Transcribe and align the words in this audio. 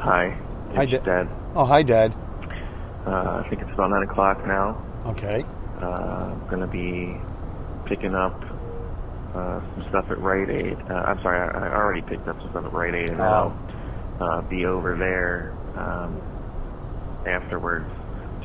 Hi. 0.00 0.36
Hi, 0.74 0.82
It's 0.84 0.92
Da- 0.92 1.00
Dad. 1.00 1.28
Oh, 1.54 1.64
hi, 1.64 1.82
Dad. 1.82 2.14
Uh, 3.06 3.42
I 3.44 3.46
think 3.48 3.62
it's 3.62 3.70
about 3.72 3.90
9 3.90 4.02
o'clock 4.04 4.46
now. 4.46 4.82
Okay. 5.06 5.44
Uh, 5.82 5.86
I'm 6.34 6.46
going 6.48 6.60
to 6.60 6.66
be 6.66 7.16
picking 7.88 8.14
up 8.14 8.34
uh, 9.34 9.60
some 9.74 9.86
stuff 9.88 10.06
at 10.10 10.18
Rite 10.20 10.50
Aid. 10.50 10.76
Uh, 10.90 10.94
I'm 10.94 11.20
sorry, 11.22 11.38
I, 11.40 11.66
I 11.68 11.74
already 11.74 12.02
picked 12.02 12.28
up 12.28 12.38
some 12.40 12.50
stuff 12.50 12.64
at 12.66 12.72
Rite 12.72 12.94
Aid, 12.94 13.10
and 13.10 13.20
Oh. 13.20 13.24
I'll 14.20 14.38
uh, 14.38 14.40
be 14.42 14.66
over 14.66 14.96
there 14.96 15.52
um, 15.76 16.20
afterwards 17.26 17.86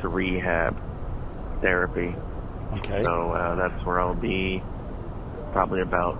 to 0.02 0.08
rehab 0.08 0.76
therapy. 1.60 2.14
Okay. 2.78 3.02
So 3.04 3.32
uh, 3.32 3.54
that's 3.56 3.84
where 3.86 4.00
I'll 4.00 4.14
be 4.14 4.62
probably 5.52 5.82
about 5.82 6.16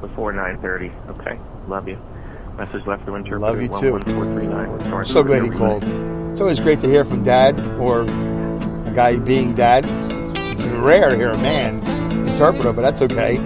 before 0.00 0.32
9.30. 0.32 1.10
Okay, 1.20 1.38
love 1.68 1.86
you. 1.88 1.98
Message 2.60 2.86
left 2.86 3.06
to 3.06 3.14
interpreter 3.14 3.38
Love 3.38 3.62
you 3.62 3.68
too. 3.68 3.94
11439 3.94 4.72
with 4.72 4.86
I'm 4.88 5.02
so 5.02 5.24
glad 5.24 5.44
he 5.44 5.48
called. 5.48 5.82
It's 6.30 6.42
always 6.42 6.60
great 6.60 6.78
to 6.80 6.86
hear 6.86 7.06
from 7.06 7.22
Dad 7.22 7.58
or 7.80 8.02
a 8.02 8.92
guy 8.94 9.16
being 9.16 9.54
Dad. 9.54 9.86
It's, 9.86 10.08
it's 10.12 10.66
rare 10.74 11.08
to 11.08 11.16
hear 11.16 11.30
a 11.30 11.38
man 11.38 11.78
interpreter, 12.28 12.74
but 12.74 12.82
that's 12.82 13.00
okay. 13.00 13.36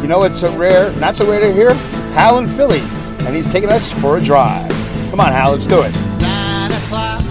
You 0.00 0.06
know 0.06 0.18
what's 0.18 0.38
so 0.38 0.56
rare? 0.56 0.94
Not 1.00 1.16
so 1.16 1.28
rare 1.28 1.40
to 1.40 1.52
hear? 1.52 1.74
Hal 2.14 2.38
in 2.38 2.46
Philly, 2.46 2.78
and 3.26 3.34
he's 3.34 3.48
taking 3.48 3.70
us 3.70 3.90
for 3.90 4.18
a 4.18 4.20
drive. 4.22 4.70
Come 5.10 5.18
on, 5.18 5.32
Hal, 5.32 5.50
let's 5.50 5.66
do 5.66 5.82
it. 5.82 5.92
Nine 6.20 6.70
o'clock, 6.70 7.22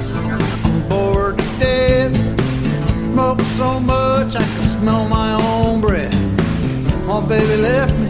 I'm 0.66 0.90
bored 0.90 1.38
to 1.40 1.46
death. 1.58 3.14
Smoke 3.14 3.40
so 3.56 3.80
much 3.80 4.36
I 4.36 4.44
can 4.44 4.68
smell 4.78 5.08
my 5.08 5.42
own 5.42 5.80
breath. 5.80 6.14
My 7.08 7.26
baby 7.26 7.62
left 7.62 7.98
me, 7.98 8.09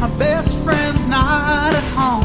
my 0.00 0.08
best 0.18 0.58
friend's 0.64 1.04
not 1.04 1.74
at 1.74 1.84
home. 1.92 2.21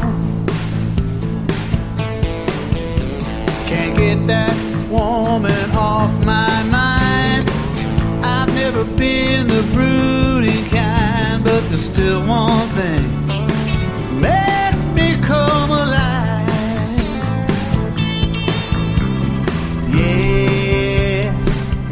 Can't 3.68 3.96
get 3.96 4.26
that 4.26 4.56
woman 4.90 5.70
off 5.72 6.12
my 6.24 6.62
mind. 6.64 7.50
I've 8.24 8.52
never 8.54 8.84
been 8.96 9.46
the 9.46 9.62
kind, 10.70 11.44
but 11.44 11.60
there's 11.68 11.84
still 11.84 12.26
one 12.26 12.68
thing 12.70 13.18
me 14.98 15.20
come 15.20 15.70
alive. 15.70 16.48
Yeah, 19.94 21.32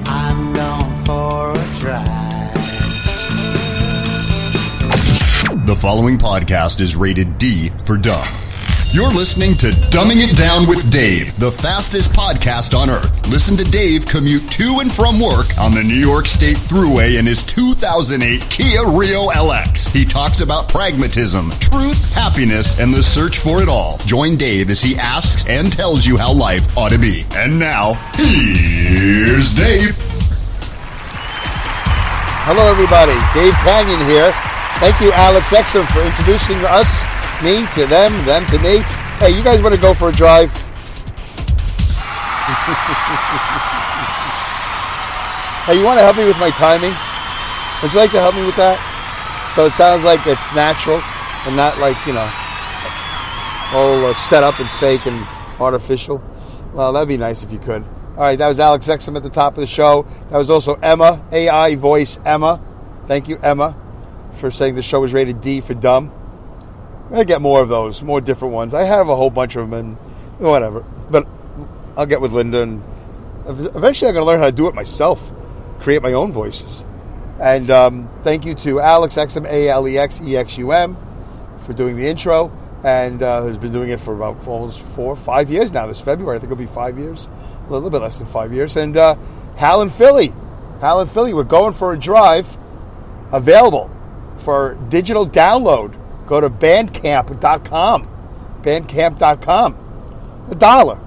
I'm 0.07 0.53
gone 0.53 1.05
for 1.05 1.53
a 1.53 1.67
drive. 1.79 2.55
The 5.67 5.77
following 5.77 6.19
podcast 6.19 6.81
is 6.81 6.97
rated 6.97 7.39
D 7.39 7.71
for 7.71 7.97
dumb. 7.97 8.46
You're 8.97 9.13
listening 9.13 9.53
to 9.57 9.67
Dumbing 9.93 10.25
It 10.25 10.39
Down 10.39 10.67
with 10.67 10.91
Dave, 10.91 11.39
the 11.39 11.53
fastest 11.53 12.13
podcast 12.13 12.73
on 12.73 12.89
earth. 12.89 13.29
Listen 13.29 13.55
to 13.59 13.65
Dave 13.65 14.07
commute 14.07 14.49
to 14.53 14.79
and 14.81 14.91
from 14.91 15.21
work 15.21 15.45
on 15.61 15.77
the 15.77 15.85
New 15.85 16.01
York 16.01 16.25
State 16.25 16.57
Thruway 16.57 17.19
in 17.19 17.27
his 17.27 17.45
2008 17.45 18.41
Kia 18.49 18.89
Rio 18.89 19.29
LX. 19.29 19.93
He 19.93 20.07
talks 20.07 20.41
about 20.41 20.71
pragmatism, 20.71 21.51
truth, 21.61 22.15
happiness, 22.15 22.81
and 22.81 22.89
the 22.89 23.03
search 23.03 23.37
for 23.37 23.61
it 23.61 23.69
all. 23.69 23.99
Join 24.09 24.39
Dave 24.39 24.71
as 24.71 24.81
he 24.81 24.97
asks 24.97 25.47
and 25.47 25.71
tells 25.71 26.07
you 26.07 26.17
how 26.17 26.33
life 26.33 26.65
ought 26.75 26.93
to 26.93 26.99
be. 26.99 27.27
And 27.37 27.59
now, 27.59 28.01
here's 28.17 29.53
Dave. 29.53 29.93
Hello, 32.49 32.65
everybody. 32.73 33.13
Dave 33.37 33.53
Canyon 33.61 34.01
here. 34.09 34.33
Thank 34.81 35.03
you, 35.03 35.13
Alex 35.13 35.53
Exum, 35.53 35.85
for 35.93 36.01
introducing 36.01 36.57
us, 36.65 36.89
me 37.43 37.67
to 37.75 37.87
them, 37.87 38.13
them 38.25 38.47
to 38.47 38.59
me. 38.59 38.79
Hey, 39.19 39.37
you 39.37 39.43
guys 39.43 39.63
want 39.63 39.75
to 39.75 39.81
go 39.81 39.93
for 39.95 40.09
a 40.09 40.13
drive? 40.13 40.51
hey, 45.67 45.79
you 45.79 45.85
want 45.85 45.99
to 45.99 46.05
help 46.05 46.17
me 46.17 46.25
with 46.25 46.39
my 46.39 46.51
timing? 46.51 46.95
Would 47.83 47.93
you 47.93 47.99
like 47.99 48.11
to 48.13 48.21
help 48.21 48.35
me 48.35 48.45
with 48.45 48.57
that? 48.57 48.79
So 49.55 49.67
it 49.67 49.73
sounds 49.73 50.05
like 50.05 50.27
it's 50.27 50.55
natural 50.55 51.01
and 51.47 51.57
not 51.57 51.79
like, 51.79 51.97
you 52.07 52.13
know, 52.13 52.31
all 53.73 54.07
uh, 54.07 54.15
set 54.15 54.43
up 54.43 54.59
and 54.61 54.69
fake 54.71 55.07
and 55.07 55.27
artificial. 55.61 56.23
Well, 56.73 56.93
that'd 56.93 57.09
be 57.09 57.17
nice 57.17 57.43
if 57.43 57.53
you 57.53 57.59
could. 57.59 57.83
All 58.17 58.23
right, 58.23 58.39
that 58.39 58.49
was 58.49 58.59
Alex 58.59 58.87
Exum 58.87 59.17
at 59.17 59.23
the 59.23 59.31
top 59.31 59.55
of 59.55 59.61
the 59.61 59.67
show. 59.67 60.07
That 60.31 60.39
was 60.39 60.49
also 60.49 60.75
Emma, 60.77 61.23
AI 61.33 61.75
voice 61.75 62.19
Emma. 62.25 62.63
Thank 63.07 63.29
you, 63.29 63.39
Emma, 63.43 63.77
for 64.33 64.51
saying 64.51 64.75
the 64.75 64.83
show 64.83 65.01
was 65.01 65.13
rated 65.13 65.43
D 65.43 65.61
for 65.61 65.75
dumb. 65.75 66.13
I'm 67.13 67.25
get 67.25 67.41
more 67.41 67.63
of 67.63 67.69
those, 67.69 68.03
more 68.03 68.21
different 68.21 68.55
ones. 68.55 68.75
I 68.75 68.85
have 68.85 69.09
a 69.09 69.17
whole 69.17 69.31
bunch 69.31 69.57
of 69.57 69.71
them, 69.71 69.79
and 69.79 69.97
whatever. 70.39 70.81
But 71.11 71.27
I'll 71.97 72.07
get 72.07 72.21
with 72.21 72.33
Linda, 72.33 72.63
and 72.63 72.83
eventually 73.47 74.09
I'm 74.09 74.15
gonna 74.15 74.27
learn 74.27 74.41
how 74.41 74.47
to 74.47 74.53
do 74.53 74.67
it 74.69 74.75
myself, 74.75 75.33
create 75.79 76.03
my 76.03 76.13
own 76.13 76.33
voices. 76.33 76.85
And 77.41 77.71
um, 77.71 78.11
thank 78.23 78.45
you 78.45 78.55
to 78.55 78.81
Alex 78.81 79.17
Exum, 79.17 79.47
A 79.47 79.69
L 79.69 79.87
E 79.87 79.99
X 79.99 80.21
E 80.23 80.37
X 80.37 80.59
U 80.59 80.73
M, 80.73 80.97
for 81.59 81.73
doing 81.73 81.97
the 81.97 82.07
intro, 82.07 82.51
and 82.83 83.23
uh, 83.23 83.43
has 83.43 83.59
been 83.59 83.73
doing 83.73 83.91
it 83.91 84.01
for 84.01 84.15
about 84.15 84.43
for 84.43 84.51
almost 84.51 84.81
four, 84.81 85.15
five 85.15 85.51
years 85.51 85.73
now. 85.73 85.87
This 85.87 86.01
February, 86.01 86.37
I 86.37 86.41
think 86.41 86.51
it'll 86.51 86.61
be 86.61 86.67
five 86.67 86.99
years, 86.99 87.29
a 87.69 87.73
little 87.73 87.91
bit 87.91 88.01
less 88.01 88.19
than 88.19 88.27
five 88.27 88.53
years. 88.53 88.77
And 88.77 88.97
uh, 88.97 89.17
Hal 89.57 89.83
and 89.83 89.93
Philly, 89.93 90.33
Hal 90.81 91.01
and 91.01 91.11
Philly, 91.11 91.35
we're 91.35 91.45
going 91.45 91.73
for 91.73 91.93
a 91.93 91.99
drive. 91.99 92.57
Available 93.33 93.91
for 94.39 94.79
digital 94.89 95.27
download. 95.27 95.95
Go 96.27 96.41
to 96.41 96.51
bandcamp.com. 96.51 98.09
Bandcamp.com. 98.63 100.47
A 100.51 100.55
dollar. 100.55 101.01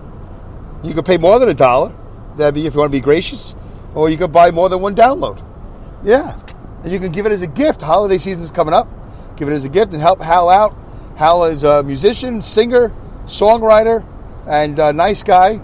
You 0.83 0.93
could 0.93 1.05
pay 1.05 1.17
more 1.17 1.39
than 1.39 1.49
a 1.49 1.53
dollar. 1.53 1.93
That'd 2.37 2.55
be 2.55 2.65
if 2.65 2.73
you 2.73 2.79
want 2.79 2.91
to 2.91 2.97
be 2.97 3.01
gracious. 3.01 3.53
Or 3.93 4.09
you 4.09 4.17
could 4.17 4.31
buy 4.31 4.51
more 4.51 4.69
than 4.69 4.81
one 4.81 4.95
download. 4.95 5.43
Yeah. 6.03 6.37
And 6.83 6.91
you 6.91 6.99
can 6.99 7.11
give 7.11 7.25
it 7.25 7.31
as 7.31 7.41
a 7.41 7.47
gift. 7.47 7.81
Holiday 7.81 8.17
season's 8.17 8.51
coming 8.51 8.73
up. 8.73 8.87
Give 9.35 9.49
it 9.49 9.53
as 9.53 9.65
a 9.65 9.69
gift 9.69 9.93
and 9.93 10.01
help 10.01 10.21
Hal 10.21 10.49
out. 10.49 10.75
Hal 11.17 11.43
is 11.45 11.63
a 11.63 11.83
musician, 11.83 12.41
singer, 12.41 12.93
songwriter, 13.25 14.05
and 14.47 14.79
a 14.79 14.93
nice 14.93 15.23
guy. 15.23 15.61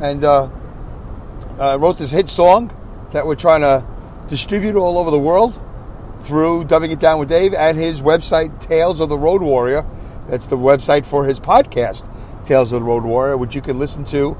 And 0.00 0.24
uh, 0.24 0.50
uh, 1.60 1.78
wrote 1.80 1.98
this 1.98 2.10
hit 2.10 2.28
song 2.28 2.74
that 3.12 3.24
we're 3.26 3.36
trying 3.36 3.60
to 3.60 3.86
distribute 4.28 4.74
all 4.74 4.98
over 4.98 5.12
the 5.12 5.18
world 5.18 5.60
through 6.26 6.64
Dumbing 6.64 6.90
It 6.90 6.98
Down 6.98 7.18
with 7.18 7.28
Dave 7.28 7.54
and 7.54 7.78
his 7.78 8.02
website, 8.02 8.60
Tales 8.60 9.00
of 9.00 9.08
the 9.08 9.16
Road 9.16 9.42
Warrior. 9.42 9.86
That's 10.28 10.46
the 10.46 10.56
website 10.56 11.06
for 11.06 11.24
his 11.24 11.38
podcast, 11.38 12.08
Tales 12.44 12.72
of 12.72 12.80
the 12.80 12.86
Road 12.86 13.04
Warrior, 13.04 13.36
which 13.36 13.54
you 13.54 13.62
can 13.62 13.78
listen 13.78 14.04
to 14.06 14.36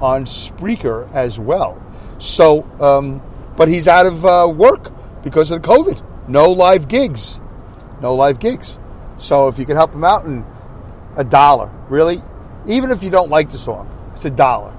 on 0.00 0.24
Spreaker 0.24 1.10
as 1.14 1.38
well. 1.38 1.80
So, 2.18 2.64
um, 2.80 3.22
but 3.56 3.68
he's 3.68 3.86
out 3.86 4.06
of 4.06 4.26
uh, 4.26 4.52
work 4.52 4.92
because 5.22 5.50
of 5.52 5.62
the 5.62 5.68
COVID. 5.68 6.28
No 6.28 6.50
live 6.50 6.88
gigs. 6.88 7.40
No 8.00 8.14
live 8.16 8.40
gigs. 8.40 8.78
So 9.16 9.48
if 9.48 9.58
you 9.58 9.64
can 9.64 9.76
help 9.76 9.92
him 9.92 10.04
out 10.04 10.24
in 10.24 10.44
a 11.16 11.24
dollar, 11.24 11.70
really, 11.88 12.20
even 12.66 12.90
if 12.90 13.02
you 13.02 13.10
don't 13.10 13.30
like 13.30 13.50
the 13.50 13.58
song, 13.58 13.88
it's 14.12 14.24
a 14.24 14.30
dollar. 14.30 14.74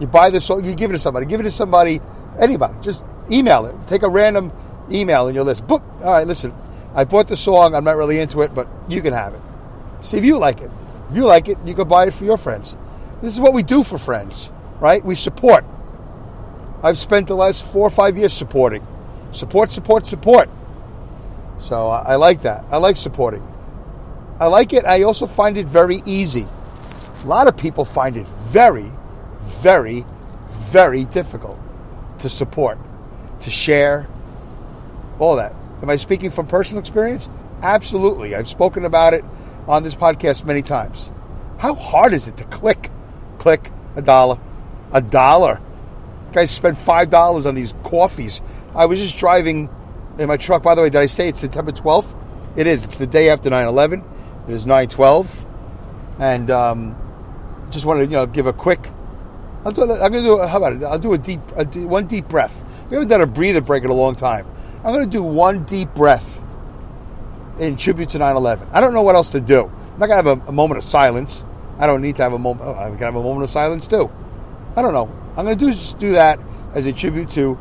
You 0.00 0.06
buy 0.06 0.30
the 0.30 0.40
song, 0.40 0.64
you 0.64 0.74
give 0.74 0.90
it 0.90 0.94
to 0.94 0.98
somebody, 0.98 1.26
give 1.26 1.40
it 1.40 1.44
to 1.44 1.50
somebody, 1.50 2.00
anybody. 2.38 2.74
Just 2.80 3.04
email 3.30 3.66
it. 3.66 3.76
Take 3.86 4.02
a 4.02 4.08
random 4.08 4.50
email 4.92 5.28
in 5.28 5.34
your 5.34 5.44
list. 5.44 5.66
Book. 5.66 5.82
All 6.02 6.12
right, 6.12 6.26
listen. 6.26 6.54
I 6.94 7.04
bought 7.04 7.28
the 7.28 7.36
song. 7.36 7.74
I'm 7.74 7.84
not 7.84 7.96
really 7.96 8.20
into 8.20 8.42
it, 8.42 8.54
but 8.54 8.68
you 8.88 9.02
can 9.02 9.12
have 9.14 9.34
it. 9.34 9.42
See 10.02 10.18
if 10.18 10.24
you 10.24 10.38
like 10.38 10.60
it. 10.60 10.70
If 11.10 11.16
you 11.16 11.26
like 11.26 11.48
it, 11.48 11.58
you 11.66 11.74
can 11.74 11.88
buy 11.88 12.06
it 12.06 12.14
for 12.14 12.24
your 12.24 12.38
friends. 12.38 12.76
This 13.22 13.34
is 13.34 13.40
what 13.40 13.54
we 13.54 13.62
do 13.62 13.84
for 13.84 13.98
friends, 13.98 14.52
right? 14.80 15.04
We 15.04 15.14
support. 15.14 15.64
I've 16.82 16.98
spent 16.98 17.28
the 17.28 17.36
last 17.36 17.64
four 17.64 17.86
or 17.86 17.90
five 17.90 18.16
years 18.18 18.32
supporting. 18.32 18.86
Support, 19.32 19.70
support, 19.70 20.06
support. 20.06 20.48
So 21.58 21.88
I, 21.88 22.12
I 22.12 22.16
like 22.16 22.42
that. 22.42 22.64
I 22.70 22.78
like 22.78 22.96
supporting. 22.96 23.46
I 24.40 24.46
like 24.46 24.72
it. 24.72 24.84
I 24.86 25.02
also 25.02 25.26
find 25.26 25.58
it 25.58 25.68
very 25.68 26.02
easy. 26.06 26.46
A 27.24 27.26
lot 27.26 27.48
of 27.48 27.56
people 27.56 27.84
find 27.84 28.16
it 28.16 28.26
very, 28.28 28.90
very, 29.40 30.04
very 30.48 31.04
difficult 31.06 31.58
to 32.20 32.28
support. 32.28 32.78
to 33.40 33.50
share, 33.50 34.08
all 35.20 35.36
that. 35.36 35.54
Am 35.82 35.90
I 35.90 35.96
speaking 35.96 36.30
from 36.30 36.46
personal 36.46 36.80
experience? 36.80 37.28
Absolutely. 37.62 38.34
I've 38.34 38.48
spoken 38.48 38.84
about 38.84 39.14
it 39.14 39.24
on 39.66 39.82
this 39.82 39.94
podcast 39.94 40.44
many 40.44 40.62
times. 40.62 41.12
How 41.58 41.74
hard 41.74 42.12
is 42.12 42.26
it 42.26 42.36
to 42.38 42.44
click, 42.44 42.90
click 43.38 43.70
a 43.96 44.02
dollar, 44.02 44.40
a 44.92 45.00
dollar? 45.02 45.60
Guys 46.32 46.50
spend 46.50 46.78
five 46.78 47.10
dollars 47.10 47.44
on 47.44 47.54
these 47.54 47.74
coffees. 47.82 48.40
I 48.74 48.86
was 48.86 48.98
just 48.98 49.18
driving 49.18 49.68
in 50.18 50.28
my 50.28 50.36
truck. 50.36 50.62
By 50.62 50.74
the 50.74 50.82
way, 50.82 50.88
did 50.90 51.00
I 51.00 51.06
say 51.06 51.28
it's 51.28 51.40
September 51.40 51.72
12th? 51.72 52.16
It 52.56 52.66
is. 52.66 52.84
It's 52.84 52.96
the 52.96 53.06
day 53.06 53.30
after 53.30 53.50
9/11. 53.50 54.04
It 54.48 54.54
is 54.54 54.64
9/12, 54.64 55.46
and 56.18 56.50
um, 56.50 56.96
just 57.70 57.84
wanted 57.84 58.00
to 58.00 58.06
you 58.06 58.16
know 58.16 58.26
give 58.26 58.46
a 58.46 58.52
quick. 58.52 58.82
Do. 58.82 58.90
I'm 59.66 59.74
going 59.74 60.12
to 60.12 60.20
do. 60.20 60.38
How 60.38 60.56
about 60.56 60.72
it? 60.72 60.82
I'll 60.82 60.98
do 60.98 61.12
a 61.12 61.18
deep, 61.18 61.40
a, 61.54 61.66
d- 61.66 61.84
one 61.84 62.06
deep 62.06 62.28
breath. 62.28 62.64
We 62.88 62.94
haven't 62.94 63.08
done 63.08 63.20
a 63.20 63.26
breather 63.26 63.60
break 63.60 63.84
in 63.84 63.90
a 63.90 63.94
long 63.94 64.14
time. 64.14 64.46
I'm 64.82 64.92
going 64.94 65.04
to 65.04 65.10
do 65.10 65.22
one 65.22 65.64
deep 65.64 65.94
breath 65.94 66.42
in 67.58 67.76
tribute 67.76 68.10
to 68.10 68.18
9/11. 68.18 68.68
I 68.72 68.80
don't 68.80 68.94
know 68.94 69.02
what 69.02 69.14
else 69.14 69.30
to 69.30 69.40
do. 69.40 69.64
I'm 69.64 69.98
not 69.98 70.06
going 70.06 70.24
to 70.24 70.30
have 70.30 70.46
a, 70.46 70.48
a 70.48 70.52
moment 70.52 70.78
of 70.78 70.84
silence. 70.84 71.44
I 71.78 71.86
don't 71.86 72.00
need 72.00 72.16
to 72.16 72.22
have 72.22 72.32
a 72.32 72.38
moment. 72.38 72.66
Oh, 72.66 72.74
I 72.74 72.88
can 72.88 72.98
have 72.98 73.16
a 73.16 73.22
moment 73.22 73.42
of 73.42 73.50
silence 73.50 73.86
too. 73.86 74.10
I 74.76 74.82
don't 74.82 74.94
know. 74.94 75.10
I'm 75.36 75.44
going 75.44 75.58
to 75.58 75.64
do 75.66 75.70
just 75.70 75.98
do 75.98 76.12
that 76.12 76.40
as 76.74 76.86
a 76.86 76.92
tribute 76.92 77.30
to 77.30 77.58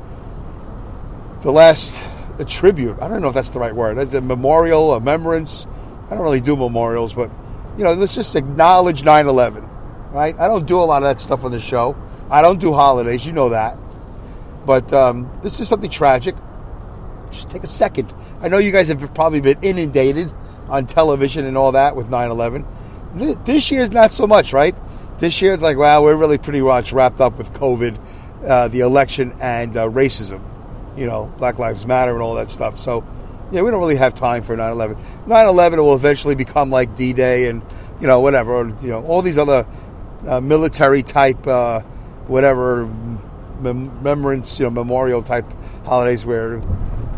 the 1.42 1.52
last 1.52 2.04
a 2.38 2.46
tribute. 2.46 2.98
I 3.02 3.10
don't 3.10 3.22
know 3.22 3.28
if 3.28 3.34
that's 3.34 3.50
the 3.50 3.60
right 3.60 3.76
word. 3.76 3.98
As 3.98 4.14
a 4.14 4.22
memorial, 4.22 4.94
a 4.94 5.00
remembrance. 5.00 5.68
I 6.10 6.16
don't 6.16 6.24
really 6.24 6.42
do 6.42 6.56
memorials, 6.56 7.14
but 7.14 7.30
you 7.78 7.84
know, 7.84 7.94
let's 7.94 8.16
just 8.16 8.36
acknowledge 8.36 9.04
9/11. 9.04 9.68
Right? 10.12 10.40
I 10.40 10.48
don't 10.48 10.66
do 10.66 10.80
a 10.82 10.86
lot 10.86 11.04
of 11.04 11.10
that 11.10 11.22
stuff 11.22 11.44
on 11.44 11.52
the 11.52 11.60
show. 11.60 11.96
I 12.32 12.42
don't 12.42 12.60
do 12.60 12.74
holidays. 12.74 13.28
You 13.28 13.34
know 13.34 13.50
that. 13.50 13.78
But 14.66 14.92
um, 14.94 15.30
this 15.44 15.60
is 15.60 15.68
something 15.68 15.90
tragic. 15.90 16.36
Just 17.32 17.50
take 17.50 17.64
a 17.64 17.68
second. 17.68 18.14
I 18.42 18.50
know 18.50 18.58
you 18.58 18.72
guys 18.72 18.88
have 18.88 19.14
probably 19.14 19.42
been 19.42 19.60
inundated 19.62 20.32
on 20.68 20.86
television 20.86 21.46
and 21.46 21.58
all 21.58 21.74
that 21.74 21.96
with 21.96 22.10
9/11. 22.10 22.66
This 23.46 23.72
year's 23.72 23.92
not 23.92 24.12
so 24.12 24.28
much, 24.28 24.54
right? 24.54 24.76
This 25.18 25.42
year 25.42 25.54
it's 25.54 25.64
like, 25.64 25.78
wow, 25.78 26.04
we're 26.04 26.16
really 26.16 26.38
pretty 26.38 26.62
much 26.62 26.94
wrapped 26.94 27.20
up 27.20 27.38
with 27.38 27.54
COVID, 27.54 28.00
uh, 28.48 28.68
the 28.70 28.82
election, 28.82 29.34
and 29.42 29.76
uh, 29.76 29.90
racism. 29.90 30.42
You 30.96 31.08
know, 31.08 31.32
Black 31.38 31.60
Lives 31.60 31.86
Matter 31.86 32.14
and 32.14 32.22
all 32.22 32.36
that 32.36 32.50
stuff. 32.50 32.78
So, 32.78 33.06
yeah, 33.52 33.62
we 33.62 33.72
don't 33.72 33.80
really 33.80 33.96
have 33.96 34.14
time 34.14 34.44
for 34.44 34.56
9/11. 34.56 34.98
9/11 35.28 35.78
will 35.78 35.96
eventually 35.96 36.36
become 36.36 36.70
like 36.70 36.96
D-Day 36.96 37.48
and 37.48 37.64
you 38.00 38.08
know 38.08 38.20
whatever, 38.20 38.54
or, 38.54 38.68
you 38.82 38.90
know, 38.90 39.04
all 39.06 39.22
these 39.22 39.38
other 39.38 39.66
uh, 40.28 40.40
military 40.40 41.04
type, 41.04 41.46
uh, 41.48 41.82
whatever 42.28 42.86
mem- 43.60 43.90
remembrance, 43.98 44.60
you 44.60 44.66
know, 44.66 44.72
memorial 44.72 45.24
type 45.24 45.46
holidays 45.86 46.26
where 46.26 46.62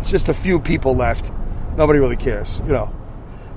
it's 0.01 0.12
just 0.12 0.27
a 0.30 0.33
few 0.33 0.59
people 0.59 0.95
left. 0.95 1.31
Nobody 1.77 2.00
really 2.00 2.18
cares, 2.18 2.62
you 2.65 2.74
know. 2.74 2.94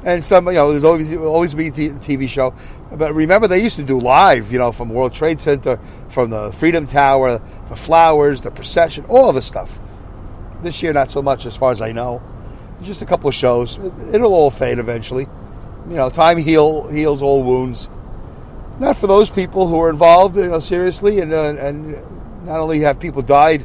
And 0.04 0.22
some, 0.22 0.46
you 0.48 0.52
know, 0.52 0.70
there's 0.70 0.84
always 0.84 1.14
always 1.16 1.54
be 1.54 1.68
a 1.68 1.70
TV 1.72 2.28
show. 2.28 2.54
But 2.92 3.14
remember, 3.14 3.48
they 3.48 3.62
used 3.62 3.76
to 3.76 3.82
do 3.82 3.98
live, 3.98 4.52
you 4.52 4.58
know, 4.58 4.70
from 4.70 4.90
World 4.90 5.14
Trade 5.14 5.40
Center, 5.40 5.80
from 6.10 6.30
the 6.30 6.52
Freedom 6.52 6.86
Tower, 6.86 7.38
the 7.68 7.76
flowers, 7.76 8.42
the 8.42 8.50
procession, 8.50 9.04
all 9.08 9.32
the 9.32 9.40
stuff. 9.42 9.80
This 10.62 10.82
year, 10.82 10.92
not 10.92 11.10
so 11.10 11.22
much, 11.22 11.46
as 11.46 11.56
far 11.56 11.72
as 11.72 11.80
I 11.80 11.92
know. 11.92 12.22
Just 12.82 13.00
a 13.02 13.06
couple 13.06 13.28
of 13.28 13.34
shows. 13.34 13.78
It- 13.78 14.14
It'll 14.16 14.34
all 14.34 14.50
fade 14.50 14.78
eventually. 14.78 15.26
You 15.88 15.96
know, 15.96 16.10
time 16.10 16.36
heal 16.38 16.86
heals 16.88 17.22
all 17.22 17.42
wounds. 17.42 17.88
Not 18.80 18.96
for 18.96 19.06
those 19.06 19.30
people 19.30 19.68
who 19.68 19.80
are 19.80 19.88
involved, 19.90 20.36
you 20.36 20.46
know, 20.48 20.58
seriously, 20.60 21.20
and 21.20 21.32
uh, 21.32 21.54
and 21.58 21.92
not 22.44 22.60
only 22.60 22.80
have 22.80 23.00
people 23.00 23.22
died 23.22 23.64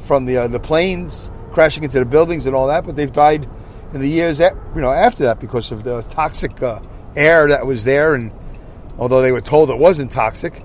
from 0.00 0.26
the 0.26 0.36
uh, 0.36 0.48
the 0.48 0.60
planes 0.60 1.30
crashing 1.48 1.84
into 1.84 1.98
the 1.98 2.06
buildings 2.06 2.46
and 2.46 2.54
all 2.54 2.68
that, 2.68 2.84
but 2.86 2.96
they've 2.96 3.12
died 3.12 3.48
in 3.92 4.00
the 4.00 4.08
years 4.08 4.40
a- 4.40 4.56
you 4.74 4.80
know 4.80 4.90
after 4.90 5.24
that 5.24 5.40
because 5.40 5.72
of 5.72 5.84
the 5.84 6.02
toxic 6.02 6.62
uh, 6.62 6.80
air 7.16 7.48
that 7.48 7.66
was 7.66 7.84
there, 7.84 8.14
and 8.14 8.32
although 8.98 9.22
they 9.22 9.32
were 9.32 9.40
told 9.40 9.70
it 9.70 9.78
wasn't 9.78 10.10
toxic, 10.10 10.62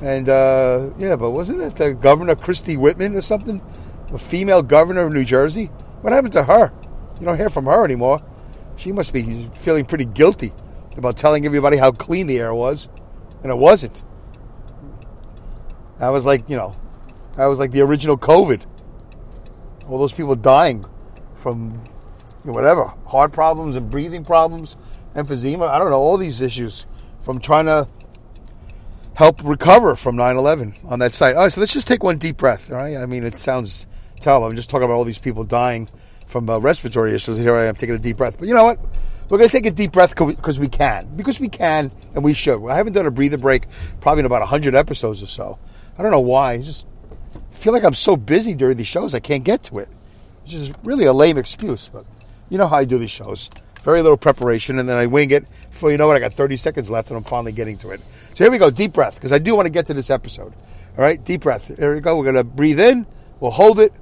and 0.00 0.28
uh, 0.28 0.90
yeah, 0.98 1.16
but 1.16 1.30
wasn't 1.30 1.60
it 1.60 1.76
the 1.76 1.94
governor 1.94 2.34
Christie 2.34 2.76
Whitman 2.76 3.14
or 3.16 3.22
something, 3.22 3.60
a 4.12 4.18
female 4.18 4.62
governor 4.62 5.06
of 5.06 5.12
New 5.12 5.24
Jersey? 5.24 5.66
What 6.02 6.12
happened 6.12 6.32
to 6.34 6.44
her? 6.44 6.72
You 7.18 7.26
don't 7.26 7.36
hear 7.36 7.50
from 7.50 7.64
her 7.66 7.84
anymore. 7.84 8.20
She 8.76 8.92
must 8.92 9.12
be 9.12 9.50
feeling 9.54 9.84
pretty 9.84 10.04
guilty 10.04 10.52
about 10.96 11.16
telling 11.16 11.44
everybody 11.44 11.76
how 11.76 11.90
clean 11.90 12.26
the 12.28 12.38
air 12.38 12.54
was, 12.54 12.88
and 13.42 13.50
it 13.50 13.56
wasn't. 13.58 14.02
That 15.98 16.10
was 16.10 16.24
like 16.24 16.48
you 16.48 16.56
know, 16.56 16.76
that 17.36 17.46
was 17.46 17.58
like 17.58 17.72
the 17.72 17.80
original 17.82 18.16
COVID. 18.16 18.64
All 19.88 19.98
those 19.98 20.12
people 20.12 20.36
dying 20.36 20.84
from 21.34 21.82
you 22.44 22.50
know, 22.50 22.52
whatever 22.52 22.84
heart 23.06 23.32
problems 23.32 23.74
and 23.74 23.90
breathing 23.90 24.24
problems, 24.24 24.76
emphysema. 25.14 25.68
I 25.68 25.78
don't 25.78 25.90
know 25.90 26.00
all 26.00 26.16
these 26.16 26.40
issues 26.40 26.86
from 27.20 27.40
trying 27.40 27.66
to 27.66 27.88
help 29.14 29.42
recover 29.42 29.96
from 29.96 30.16
9/11 30.16 30.74
on 30.84 30.98
that 31.00 31.14
site. 31.14 31.34
All 31.34 31.42
right, 31.42 31.52
so 31.52 31.60
let's 31.60 31.72
just 31.72 31.88
take 31.88 32.02
one 32.02 32.18
deep 32.18 32.36
breath. 32.36 32.70
All 32.70 32.78
right, 32.78 32.96
I 32.96 33.06
mean 33.06 33.24
it 33.24 33.36
sounds 33.38 33.86
terrible. 34.20 34.46
I'm 34.46 34.56
just 34.56 34.70
talking 34.70 34.84
about 34.84 34.94
all 34.94 35.04
these 35.04 35.18
people 35.18 35.44
dying 35.44 35.88
from 36.26 36.48
uh, 36.48 36.58
respiratory 36.58 37.14
issues. 37.14 37.38
Here 37.38 37.56
I 37.56 37.66
am 37.66 37.74
taking 37.74 37.94
a 37.94 37.98
deep 37.98 38.18
breath, 38.18 38.38
but 38.38 38.46
you 38.46 38.54
know 38.54 38.64
what? 38.64 38.78
We're 39.28 39.36
going 39.36 39.50
to 39.50 39.56
take 39.56 39.66
a 39.66 39.70
deep 39.70 39.92
breath 39.92 40.16
because 40.16 40.58
we 40.58 40.68
can, 40.68 41.06
because 41.14 41.38
we 41.38 41.50
can, 41.50 41.92
and 42.14 42.24
we 42.24 42.32
should. 42.32 42.66
I 42.66 42.76
haven't 42.76 42.94
done 42.94 43.04
a 43.04 43.10
breather 43.10 43.36
break 43.36 43.64
probably 44.00 44.20
in 44.20 44.26
about 44.26 44.40
100 44.40 44.74
episodes 44.74 45.22
or 45.22 45.26
so. 45.26 45.58
I 45.98 46.02
don't 46.02 46.10
know 46.10 46.20
why. 46.20 46.62
Just 46.62 46.86
feel 47.50 47.72
like 47.72 47.84
I'm 47.84 47.94
so 47.94 48.16
busy 48.16 48.54
during 48.54 48.76
these 48.76 48.86
shows 48.86 49.14
I 49.14 49.20
can't 49.20 49.44
get 49.44 49.62
to 49.64 49.78
it, 49.78 49.88
which 50.44 50.54
is 50.54 50.70
really 50.84 51.04
a 51.04 51.12
lame 51.12 51.38
excuse. 51.38 51.88
But 51.88 52.04
you 52.48 52.58
know 52.58 52.66
how 52.66 52.76
I 52.76 52.84
do 52.84 52.98
these 52.98 53.10
shows. 53.10 53.50
Very 53.82 54.02
little 54.02 54.16
preparation, 54.16 54.78
and 54.78 54.88
then 54.88 54.96
I 54.96 55.06
wing 55.06 55.30
it. 55.30 55.44
Before 55.70 55.90
you 55.90 55.98
know 55.98 56.10
it, 56.10 56.14
I 56.14 56.18
got 56.18 56.32
30 56.32 56.56
seconds 56.56 56.90
left, 56.90 57.08
and 57.08 57.16
I'm 57.16 57.24
finally 57.24 57.52
getting 57.52 57.78
to 57.78 57.90
it. 57.90 58.00
So 58.34 58.44
here 58.44 58.50
we 58.50 58.58
go, 58.58 58.70
deep 58.70 58.92
breath, 58.92 59.14
because 59.14 59.32
I 59.32 59.38
do 59.38 59.54
want 59.54 59.66
to 59.66 59.70
get 59.70 59.86
to 59.86 59.94
this 59.94 60.10
episode. 60.10 60.52
All 60.96 61.04
right, 61.04 61.22
deep 61.24 61.42
breath. 61.42 61.76
Here 61.76 61.94
we 61.94 62.00
go. 62.00 62.16
We're 62.16 62.24
going 62.24 62.34
to 62.34 62.44
breathe 62.44 62.80
in. 62.80 63.06
We'll 63.40 63.52
hold 63.52 63.78
it. 63.78 63.92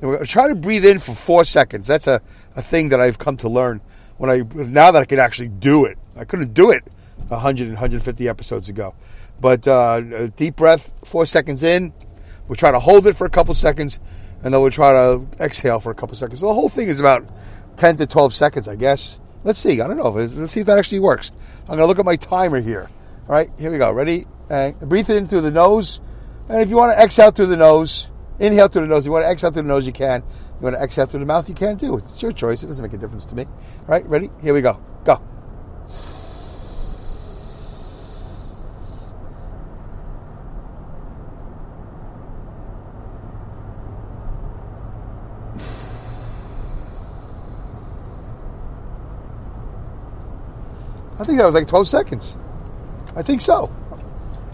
And 0.00 0.10
we're 0.10 0.16
going 0.16 0.26
to 0.26 0.30
try 0.30 0.48
to 0.48 0.54
breathe 0.54 0.84
in 0.84 0.98
for 0.98 1.14
four 1.14 1.44
seconds. 1.44 1.86
That's 1.86 2.06
a, 2.06 2.20
a 2.56 2.62
thing 2.62 2.88
that 2.88 3.00
I've 3.00 3.18
come 3.18 3.36
to 3.38 3.48
learn 3.48 3.80
when 4.18 4.30
I 4.30 4.42
now 4.54 4.90
that 4.90 5.00
I 5.00 5.04
can 5.04 5.18
actually 5.18 5.48
do 5.48 5.84
it. 5.84 5.96
I 6.16 6.24
couldn't 6.24 6.54
do 6.54 6.70
it 6.70 6.82
100 7.28 7.62
and 7.68 7.74
150 7.74 8.28
episodes 8.28 8.68
ago. 8.68 8.94
But 9.40 9.66
uh, 9.66 10.28
deep 10.28 10.56
breath, 10.56 10.92
four 11.04 11.24
seconds 11.24 11.62
in. 11.62 11.92
We'll 12.50 12.56
try 12.56 12.72
to 12.72 12.80
hold 12.80 13.06
it 13.06 13.14
for 13.14 13.26
a 13.26 13.30
couple 13.30 13.54
seconds, 13.54 14.00
and 14.42 14.52
then 14.52 14.60
we'll 14.60 14.72
try 14.72 14.90
to 14.90 15.24
exhale 15.38 15.78
for 15.78 15.92
a 15.92 15.94
couple 15.94 16.16
seconds. 16.16 16.40
So 16.40 16.48
the 16.48 16.52
whole 16.54 16.68
thing 16.68 16.88
is 16.88 16.98
about 16.98 17.24
10 17.76 17.98
to 17.98 18.08
12 18.08 18.34
seconds, 18.34 18.66
I 18.66 18.74
guess. 18.74 19.20
Let's 19.44 19.60
see. 19.60 19.80
I 19.80 19.86
don't 19.86 19.96
know. 19.96 20.08
Let's 20.08 20.50
see 20.50 20.58
if 20.58 20.66
that 20.66 20.76
actually 20.76 20.98
works. 20.98 21.30
I'm 21.60 21.76
going 21.76 21.78
to 21.78 21.86
look 21.86 22.00
at 22.00 22.04
my 22.04 22.16
timer 22.16 22.60
here. 22.60 22.88
All 23.28 23.36
right, 23.36 23.48
here 23.56 23.70
we 23.70 23.78
go. 23.78 23.92
Ready? 23.92 24.26
And 24.50 24.76
breathe 24.80 25.08
in 25.10 25.28
through 25.28 25.42
the 25.42 25.52
nose. 25.52 26.00
And 26.48 26.60
if 26.60 26.70
you 26.70 26.76
want 26.76 26.92
to 26.92 27.00
exhale 27.00 27.30
through 27.30 27.46
the 27.46 27.56
nose, 27.56 28.10
inhale 28.40 28.66
through 28.66 28.82
the 28.82 28.88
nose. 28.88 29.04
If 29.04 29.06
you 29.06 29.12
want 29.12 29.26
to 29.26 29.30
exhale 29.30 29.52
through 29.52 29.62
the 29.62 29.68
nose, 29.68 29.86
you 29.86 29.92
can. 29.92 30.24
You 30.58 30.64
want 30.64 30.74
to 30.74 30.82
exhale 30.82 31.06
through 31.06 31.20
the 31.20 31.26
mouth, 31.26 31.48
you 31.48 31.54
can 31.54 31.78
too. 31.78 31.98
It's 31.98 32.20
your 32.20 32.32
choice. 32.32 32.64
It 32.64 32.66
doesn't 32.66 32.82
make 32.82 32.94
a 32.94 32.98
difference 32.98 33.26
to 33.26 33.36
me. 33.36 33.44
All 33.44 33.86
right, 33.86 34.04
ready? 34.06 34.28
Here 34.42 34.54
we 34.54 34.60
go. 34.60 34.82
Go. 35.04 35.22
I 51.20 51.24
think 51.24 51.38
that 51.38 51.44
was 51.44 51.54
like 51.54 51.66
12 51.66 51.86
seconds. 51.86 52.36
I 53.14 53.22
think 53.22 53.42
so. 53.42 53.70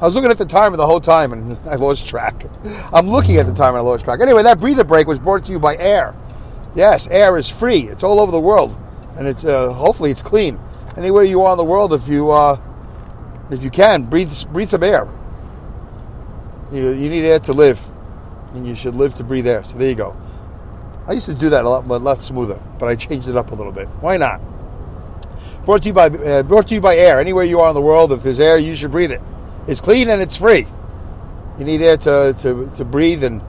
I 0.00 0.04
was 0.04 0.14
looking 0.16 0.30
at 0.30 0.36
the 0.36 0.44
timer 0.44 0.76
the 0.76 0.86
whole 0.86 1.00
time 1.00 1.32
and 1.32 1.56
I 1.68 1.76
lost 1.76 2.08
track. 2.08 2.44
I'm 2.92 3.08
looking 3.08 3.36
at 3.36 3.46
the 3.46 3.54
timer 3.54 3.78
and 3.78 3.86
I 3.86 3.90
lost 3.90 4.04
track. 4.04 4.20
Anyway, 4.20 4.42
that 4.42 4.58
breather 4.58 4.84
break 4.84 5.06
was 5.06 5.20
brought 5.20 5.44
to 5.44 5.52
you 5.52 5.60
by 5.60 5.76
Air. 5.76 6.16
Yes, 6.74 7.06
Air 7.08 7.36
is 7.36 7.48
free. 7.48 7.82
It's 7.82 8.02
all 8.02 8.20
over 8.20 8.32
the 8.32 8.40
world, 8.40 8.76
and 9.16 9.26
it's 9.26 9.44
uh, 9.44 9.72
hopefully 9.72 10.10
it's 10.10 10.20
clean. 10.20 10.58
Anywhere 10.96 11.24
you 11.24 11.42
are 11.42 11.52
in 11.52 11.56
the 11.56 11.64
world, 11.64 11.94
if 11.94 12.06
you 12.08 12.30
uh, 12.30 12.60
if 13.50 13.62
you 13.62 13.70
can, 13.70 14.02
breathe 14.02 14.30
breathe 14.52 14.68
some 14.68 14.82
air. 14.82 15.08
You, 16.70 16.90
you 16.90 17.08
need 17.08 17.24
air 17.24 17.38
to 17.40 17.54
live, 17.54 17.80
and 18.52 18.66
you 18.66 18.74
should 18.74 18.94
live 18.94 19.14
to 19.14 19.24
breathe 19.24 19.46
air. 19.46 19.64
So 19.64 19.78
there 19.78 19.88
you 19.88 19.94
go. 19.94 20.14
I 21.06 21.12
used 21.12 21.26
to 21.26 21.34
do 21.34 21.48
that 21.48 21.64
a 21.64 21.68
lot, 21.68 21.88
but 21.88 22.02
a 22.02 22.04
lot 22.04 22.20
smoother, 22.20 22.60
but 22.78 22.88
I 22.88 22.96
changed 22.96 23.28
it 23.28 23.36
up 23.36 23.52
a 23.52 23.54
little 23.54 23.72
bit. 23.72 23.88
Why 24.00 24.18
not? 24.18 24.40
Brought 25.66 25.82
to 25.82 25.88
you 25.88 25.94
by 25.94 26.06
uh, 26.06 26.44
brought 26.44 26.68
to 26.68 26.74
you 26.74 26.80
by 26.80 26.96
Air. 26.96 27.18
Anywhere 27.18 27.42
you 27.42 27.58
are 27.58 27.68
in 27.68 27.74
the 27.74 27.82
world, 27.82 28.12
if 28.12 28.22
there's 28.22 28.38
air, 28.38 28.56
you 28.56 28.76
should 28.76 28.92
breathe 28.92 29.10
it. 29.10 29.20
It's 29.66 29.80
clean 29.80 30.08
and 30.08 30.22
it's 30.22 30.36
free. 30.36 30.64
You 31.58 31.64
need 31.64 31.82
air 31.82 31.96
to, 31.96 32.36
to, 32.38 32.70
to 32.76 32.84
breathe, 32.84 33.24
and 33.24 33.42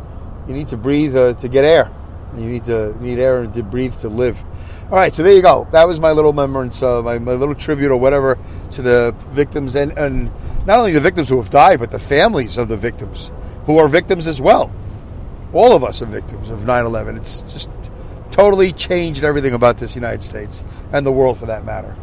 you 0.47 0.55
need 0.55 0.69
to 0.69 0.77
breathe 0.77 1.15
uh, 1.15 1.33
to 1.35 1.47
get 1.47 1.63
air. 1.63 1.91
You 2.35 2.47
need 2.47 2.63
to 2.63 2.95
you 2.99 3.05
need 3.05 3.19
air 3.19 3.45
to 3.45 3.61
breathe 3.61 3.93
to 3.97 4.09
live. 4.09 4.43
All 4.89 4.97
right, 4.97 5.13
so 5.13 5.21
there 5.21 5.33
you 5.33 5.43
go. 5.43 5.67
That 5.71 5.87
was 5.87 5.99
my 5.99 6.11
little 6.11 6.31
remembrance, 6.31 6.81
uh, 6.81 7.03
my, 7.03 7.19
my 7.19 7.33
little 7.33 7.53
tribute 7.53 7.91
or 7.91 7.97
whatever 7.97 8.39
to 8.71 8.81
the 8.81 9.13
victims, 9.29 9.75
and, 9.75 9.95
and 9.95 10.31
not 10.65 10.79
only 10.79 10.93
the 10.93 11.01
victims 11.01 11.29
who 11.29 11.37
have 11.37 11.51
died, 11.51 11.79
but 11.79 11.91
the 11.91 11.99
families 11.99 12.57
of 12.57 12.67
the 12.67 12.77
victims 12.77 13.31
who 13.67 13.77
are 13.77 13.87
victims 13.87 14.25
as 14.25 14.41
well. 14.41 14.73
All 15.53 15.73
of 15.73 15.83
us 15.83 16.01
are 16.01 16.05
victims 16.07 16.49
of 16.49 16.65
9 16.65 16.85
11. 16.85 17.17
It's 17.17 17.41
just 17.41 17.69
totally 18.31 18.71
changed 18.71 19.23
everything 19.23 19.53
about 19.53 19.77
this 19.77 19.95
United 19.95 20.23
States 20.23 20.63
and 20.91 21.05
the 21.05 21.11
world 21.11 21.37
for 21.37 21.47
that 21.47 21.65
matter. 21.65 21.95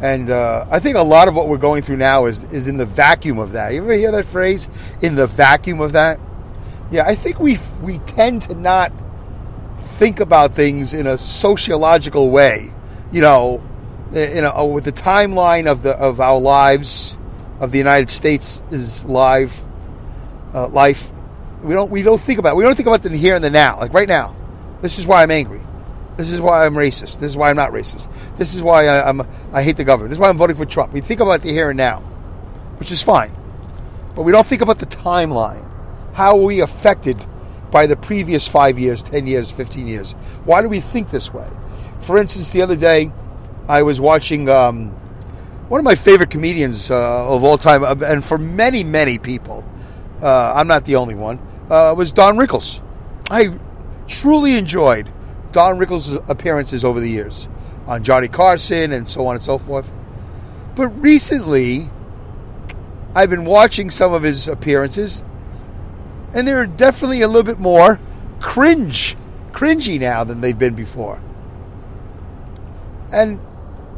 And 0.00 0.30
uh, 0.30 0.66
I 0.70 0.78
think 0.78 0.96
a 0.96 1.02
lot 1.02 1.28
of 1.28 1.34
what 1.34 1.48
we're 1.48 1.58
going 1.58 1.82
through 1.82 1.98
now 1.98 2.26
is, 2.26 2.50
is 2.52 2.66
in 2.66 2.78
the 2.78 2.86
vacuum 2.86 3.38
of 3.38 3.52
that. 3.52 3.74
You 3.74 3.82
ever 3.82 3.92
hear 3.92 4.12
that 4.12 4.24
phrase? 4.24 4.68
In 5.02 5.14
the 5.14 5.26
vacuum 5.26 5.80
of 5.80 5.92
that? 5.92 6.18
Yeah, 6.90 7.04
I 7.06 7.14
think 7.14 7.38
we, 7.38 7.58
we 7.82 7.98
tend 7.98 8.42
to 8.42 8.54
not 8.54 8.92
think 9.76 10.20
about 10.20 10.54
things 10.54 10.94
in 10.94 11.06
a 11.06 11.18
sociological 11.18 12.30
way. 12.30 12.72
You 13.12 13.20
know, 13.20 13.62
you 14.12 14.40
know, 14.40 14.66
with 14.66 14.84
the 14.84 14.92
timeline 14.92 15.66
of 15.70 15.82
the 15.82 15.90
of 15.90 16.20
our 16.20 16.40
lives, 16.40 17.16
of 17.60 17.70
the 17.70 17.78
United 17.78 18.08
States 18.08 18.62
is 18.70 19.04
live 19.04 19.62
uh, 20.54 20.68
life. 20.68 21.10
We 21.62 21.74
don't 21.74 21.90
we 21.90 22.02
don't 22.02 22.20
think 22.20 22.38
about 22.38 22.52
it. 22.52 22.56
we 22.56 22.64
don't 22.64 22.74
think 22.74 22.88
about 22.88 23.02
the 23.02 23.10
here 23.16 23.34
and 23.34 23.44
the 23.44 23.50
now. 23.50 23.78
Like 23.78 23.92
right 23.92 24.08
now, 24.08 24.34
this 24.82 24.98
is 24.98 25.06
why 25.06 25.22
I'm 25.22 25.30
angry. 25.30 25.60
This 26.16 26.32
is 26.32 26.40
why 26.40 26.66
I'm 26.66 26.74
racist. 26.74 27.20
This 27.20 27.30
is 27.30 27.36
why 27.36 27.50
I'm 27.50 27.56
not 27.56 27.72
racist. 27.72 28.08
This 28.36 28.54
is 28.54 28.62
why 28.62 28.86
I, 28.86 29.08
am 29.08 29.26
I 29.52 29.62
hate 29.62 29.76
the 29.76 29.84
government. 29.84 30.10
This 30.10 30.16
is 30.16 30.20
why 30.20 30.28
I'm 30.28 30.36
voting 30.36 30.56
for 30.56 30.66
Trump. 30.66 30.92
We 30.92 31.00
think 31.00 31.20
about 31.20 31.40
the 31.40 31.50
here 31.50 31.70
and 31.70 31.78
now, 31.78 32.00
which 32.78 32.90
is 32.92 33.02
fine, 33.02 33.32
but 34.14 34.22
we 34.22 34.32
don't 34.32 34.46
think 34.46 34.60
about 34.60 34.78
the 34.78 34.86
timeline. 34.86 35.66
How 36.12 36.36
are 36.36 36.42
we 36.42 36.60
affected 36.60 37.24
by 37.70 37.86
the 37.86 37.96
previous 37.96 38.46
five 38.48 38.78
years, 38.78 39.02
ten 39.02 39.26
years, 39.26 39.50
fifteen 39.50 39.86
years? 39.86 40.12
Why 40.44 40.60
do 40.60 40.68
we 40.68 40.80
think 40.80 41.10
this 41.10 41.32
way? 41.32 41.48
For 42.00 42.18
instance, 42.18 42.50
the 42.50 42.62
other 42.62 42.76
day, 42.76 43.12
I 43.68 43.82
was 43.82 44.00
watching 44.00 44.48
um, 44.48 44.90
one 45.68 45.78
of 45.78 45.84
my 45.84 45.94
favorite 45.94 46.30
comedians 46.30 46.90
uh, 46.90 47.32
of 47.32 47.44
all 47.44 47.56
time, 47.56 47.84
uh, 47.84 47.94
and 48.04 48.24
for 48.24 48.38
many, 48.38 48.82
many 48.82 49.18
people, 49.18 49.64
uh, 50.20 50.52
I'm 50.56 50.66
not 50.66 50.84
the 50.84 50.96
only 50.96 51.14
one, 51.14 51.38
uh, 51.70 51.94
was 51.96 52.10
Don 52.10 52.36
Rickles. 52.36 52.82
I 53.30 53.56
truly 54.10 54.58
enjoyed 54.58 55.10
Don 55.52 55.78
Rickles' 55.78 56.28
appearances 56.28 56.84
over 56.84 57.00
the 57.00 57.08
years 57.08 57.48
on 57.86 58.04
Johnny 58.04 58.28
Carson 58.28 58.92
and 58.92 59.08
so 59.08 59.26
on 59.26 59.36
and 59.36 59.44
so 59.44 59.56
forth. 59.56 59.90
But 60.74 60.88
recently, 61.00 61.90
I've 63.14 63.30
been 63.30 63.44
watching 63.44 63.90
some 63.90 64.12
of 64.12 64.22
his 64.22 64.48
appearances, 64.48 65.24
and 66.34 66.46
they're 66.46 66.66
definitely 66.66 67.22
a 67.22 67.28
little 67.28 67.42
bit 67.42 67.58
more 67.58 67.98
cringe, 68.40 69.16
cringy 69.52 69.98
now 69.98 70.24
than 70.24 70.40
they've 70.40 70.58
been 70.58 70.74
before. 70.74 71.20
And 73.12 73.40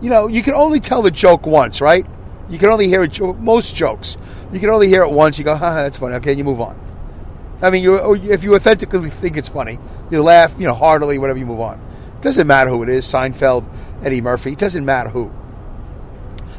you 0.00 0.10
know, 0.10 0.26
you 0.26 0.42
can 0.42 0.54
only 0.54 0.80
tell 0.80 1.02
the 1.02 1.10
joke 1.10 1.46
once, 1.46 1.80
right? 1.80 2.06
You 2.48 2.58
can 2.58 2.70
only 2.70 2.88
hear 2.88 3.02
it. 3.02 3.20
Most 3.20 3.74
jokes, 3.74 4.16
you 4.52 4.58
can 4.58 4.70
only 4.70 4.88
hear 4.88 5.02
it 5.02 5.12
once. 5.12 5.38
You 5.38 5.44
go, 5.44 5.54
"Ha, 5.54 5.74
that's 5.74 5.96
funny." 5.96 6.14
Okay, 6.16 6.32
you 6.32 6.44
move 6.44 6.60
on. 6.60 6.81
I 7.62 7.70
mean, 7.70 7.84
you 7.84 7.98
oh, 7.98 8.14
if 8.14 8.42
you 8.42 8.54
authentically 8.56 9.08
think 9.08 9.36
it's 9.36 9.48
funny, 9.48 9.78
you 10.10 10.20
laugh, 10.22 10.54
you 10.58 10.66
know, 10.66 10.74
heartily, 10.74 11.16
whatever. 11.18 11.38
You 11.38 11.46
move 11.46 11.60
on. 11.60 11.80
It 12.16 12.22
doesn't 12.22 12.46
matter 12.46 12.70
who 12.70 12.82
it 12.82 12.88
is. 12.88 13.06
Seinfeld, 13.06 13.66
Eddie 14.04 14.20
Murphy. 14.20 14.52
It 14.52 14.58
doesn't 14.58 14.84
matter 14.84 15.10
who. 15.10 15.32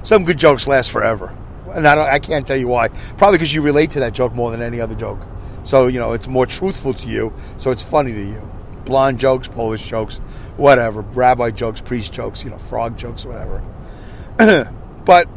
Some 0.03 0.23
good 0.23 0.37
jokes 0.37 0.67
last 0.67 0.91
forever, 0.91 1.37
and 1.73 1.85
I, 1.85 2.13
I 2.13 2.19
can't 2.19 2.47
tell 2.47 2.57
you 2.57 2.69
why. 2.69 2.87
Probably 3.17 3.37
because 3.37 3.53
you 3.53 3.61
relate 3.61 3.91
to 3.91 3.99
that 3.99 4.13
joke 4.13 4.33
more 4.33 4.49
than 4.49 4.61
any 4.61 4.79
other 4.79 4.95
joke. 4.95 5.19
So 5.65 5.87
you 5.87 5.99
know, 5.99 6.13
it's 6.13 6.27
more 6.27 6.45
truthful 6.45 6.93
to 6.93 7.07
you. 7.07 7.33
So 7.57 7.71
it's 7.71 7.83
funny 7.83 8.13
to 8.13 8.23
you. 8.23 8.49
Blonde 8.85 9.19
jokes, 9.19 9.47
Polish 9.47 9.87
jokes, 9.87 10.17
whatever, 10.57 11.01
rabbi 11.01 11.51
jokes, 11.51 11.81
priest 11.81 12.13
jokes, 12.13 12.43
you 12.43 12.49
know, 12.49 12.57
frog 12.57 12.97
jokes, 12.97 13.25
whatever. 13.25 13.63
but 15.05 15.27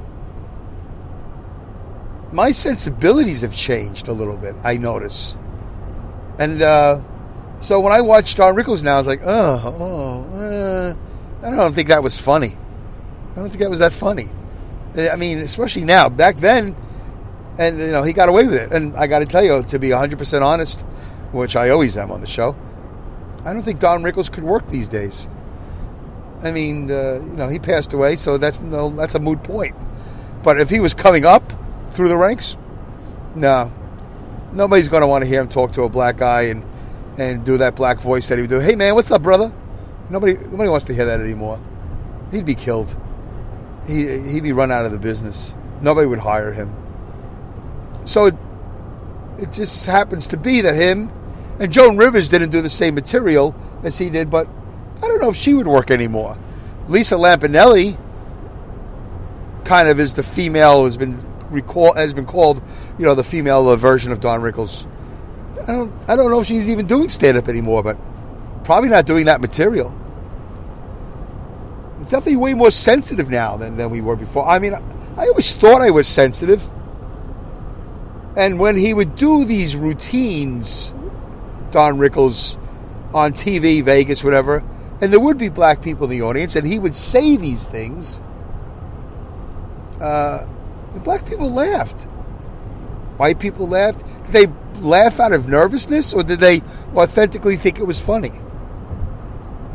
my 2.33 2.51
sensibilities 2.51 3.43
have 3.43 3.55
changed 3.55 4.09
a 4.09 4.13
little 4.13 4.37
bit, 4.37 4.57
I 4.65 4.77
notice. 4.77 5.39
And 6.39 6.61
uh, 6.61 7.03
so 7.61 7.81
when 7.81 7.93
I 7.93 8.01
watch 8.01 8.35
Don 8.35 8.55
Rickles 8.55 8.83
now, 8.83 8.97
I 8.97 8.99
was 8.99 9.07
like, 9.07 9.23
oh, 9.25 9.77
oh 9.79 10.39
uh, 10.39 11.47
I 11.47 11.51
don't 11.51 11.73
think 11.73 11.89
that 11.89 12.03
was 12.03 12.19
funny. 12.19 12.57
I 13.33 13.35
don't 13.37 13.49
think 13.49 13.61
that 13.61 13.71
was 13.71 13.81
that 13.81 13.93
funny. 13.93 14.29
I 14.97 15.17
mean, 15.17 15.39
especially 15.39 15.85
now. 15.85 16.09
Back 16.09 16.37
then, 16.37 16.75
and 17.59 17.79
you 17.79 17.89
know, 17.89 18.03
he 18.03 18.13
got 18.13 18.29
away 18.29 18.47
with 18.47 18.55
it. 18.55 18.73
And 18.73 18.97
I 18.97 19.07
got 19.07 19.21
to 19.21 19.27
tell 19.27 19.45
you, 19.45 19.63
to 19.65 19.79
be 19.79 19.89
100% 19.89 20.43
honest, 20.43 20.81
which 21.33 21.57
I 21.57 21.71
always 21.71 21.97
am 21.97 22.11
on 22.11 22.21
the 22.21 22.27
show, 22.27 22.57
I 23.45 23.53
don't 23.53 23.63
think 23.63 23.79
Don 23.79 24.03
Rickles 24.03 24.31
could 24.31 24.45
work 24.45 24.69
these 24.69 24.89
days. 24.89 25.29
I 26.43 26.53
mean, 26.53 26.91
uh, 26.91 27.21
you 27.25 27.37
know, 27.37 27.49
he 27.49 27.59
passed 27.59 27.93
away, 27.93 28.17
so 28.17 28.39
that's 28.39 28.61
no, 28.61 28.91
that's 28.91 29.15
a 29.15 29.19
moot 29.19 29.43
point. 29.43 29.75
But 30.43 30.61
if 30.61 30.69
he 30.69 30.81
was 30.81 30.95
coming 30.95 31.25
up 31.25 31.53
through 31.91 32.09
the 32.09 32.17
ranks, 32.17 32.57
no, 33.35 33.73
nobody's 34.53 34.89
going 34.89 35.03
to 35.03 35.07
want 35.07 35.23
to 35.23 35.29
hear 35.29 35.41
him 35.41 35.49
talk 35.49 35.73
to 35.73 35.83
a 35.83 35.89
black 35.89 36.17
guy 36.17 36.43
and 36.43 36.65
and 37.19 37.45
do 37.45 37.57
that 37.59 37.77
black 37.77 38.01
voice 38.01 38.29
that 38.29 38.37
he 38.37 38.43
would 38.43 38.51
do. 38.51 38.61
Hey, 38.61 38.77
man, 38.77 38.95
what's 38.95 39.11
up, 39.11 39.23
brother? 39.23 39.53
Nobody, 40.11 40.35
nobody 40.35 40.69
wants 40.69 40.85
to 40.87 40.95
hear 40.95 41.07
that 41.07 41.21
anymore. 41.21 41.59
He'd 42.31 42.45
be 42.45 42.55
killed. 42.55 42.95
He 43.87 44.19
he'd 44.31 44.43
be 44.43 44.53
run 44.53 44.71
out 44.71 44.85
of 44.85 44.93
the 44.93 44.99
business. 44.99 45.55
Nobody 45.81 46.07
would 46.07 46.19
hire 46.19 46.53
him. 46.53 46.75
So 48.05 48.27
it, 48.27 48.35
it 49.39 49.53
just 49.53 49.87
happens 49.87 50.29
to 50.29 50.37
be 50.37 50.61
that 50.61 50.75
him 50.75 51.11
and 51.59 51.73
Joan 51.73 51.97
Rivers 51.97 52.29
didn't 52.29 52.51
do 52.51 52.61
the 52.61 52.71
same 52.71 52.95
material 52.95 53.55
as 53.83 53.99
he 53.99 54.11
did, 54.11 54.31
but 54.31 54.49
I 54.97 55.01
don't 55.09 55.21
know 55.21 55.31
if 55.31 55.37
she 55.37 55.55
would 55.55 55.67
work 55.67 55.91
anymore. 55.91 56.37
Lisa 56.89 57.17
Lampanelli 57.17 57.99
kind 59.65 59.89
of 59.89 59.99
is 59.99 60.15
the 60.15 60.23
female 60.23 60.79
who 60.79 60.85
has 60.85 60.97
been 60.97 61.21
recall 61.51 61.95
has 61.95 62.15
been 62.15 62.27
called, 62.27 62.63
you 62.99 63.05
know, 63.05 63.15
the 63.15 63.25
female 63.25 63.75
version 63.77 64.13
of 64.13 64.21
Don 64.21 64.41
Rickles. 64.41 64.87
I 65.63 65.73
don't 65.73 65.93
I 66.09 66.17
don't 66.17 66.31
know 66.31 66.41
if 66.41 66.47
she's 66.47 66.69
even 66.69 66.87
doing 66.87 67.09
stand 67.09 67.37
up 67.37 67.49
anymore, 67.49 67.83
but 67.83 67.99
probably 68.65 68.89
not 68.89 69.07
doing 69.07 69.27
that 69.27 69.41
material. 69.41 69.91
Definitely 72.03 72.37
way 72.37 72.55
more 72.55 72.71
sensitive 72.71 73.31
now 73.31 73.57
than, 73.57 73.77
than 73.77 73.91
we 73.91 74.01
were 74.01 74.17
before. 74.17 74.47
I 74.47 74.59
mean, 74.59 74.75
I 74.75 75.27
always 75.27 75.55
thought 75.55 75.83
I 75.83 75.91
was 75.91 76.07
sensitive. 76.07 76.63
And 78.37 78.61
when 78.61 78.77
he 78.77 78.93
would 78.93 79.17
do 79.17 79.45
these 79.45 79.75
routines 79.77 80.93
Don 81.71 81.99
Rickles 81.99 82.57
on 83.15 83.33
TV, 83.33 83.83
Vegas, 83.83 84.23
whatever, 84.23 84.63
and 85.01 85.13
there 85.13 85.21
would 85.21 85.39
be 85.39 85.49
black 85.49 85.83
people 85.83 86.05
in 86.05 86.11
the 86.11 86.23
audience, 86.23 86.57
and 86.57 86.67
he 86.67 86.79
would 86.79 86.95
say 86.95 87.37
these 87.37 87.67
things. 87.67 88.23
Uh, 90.01 90.47
the 90.97 91.03
black 91.03 91.27
people 91.27 91.51
laughed. 91.51 92.05
White 93.19 93.39
people 93.39 93.69
laughed. 93.69 94.03
Did 94.25 94.33
they 94.33 94.81
laugh 94.81 95.21
out 95.21 95.33
of 95.33 95.47
nervousness, 95.47 96.15
or 96.15 96.23
did 96.23 96.41
they 96.41 96.63
authentically 96.95 97.57
think 97.57 97.79
it 97.79 97.87
was 97.87 98.01
funny? 98.01 98.33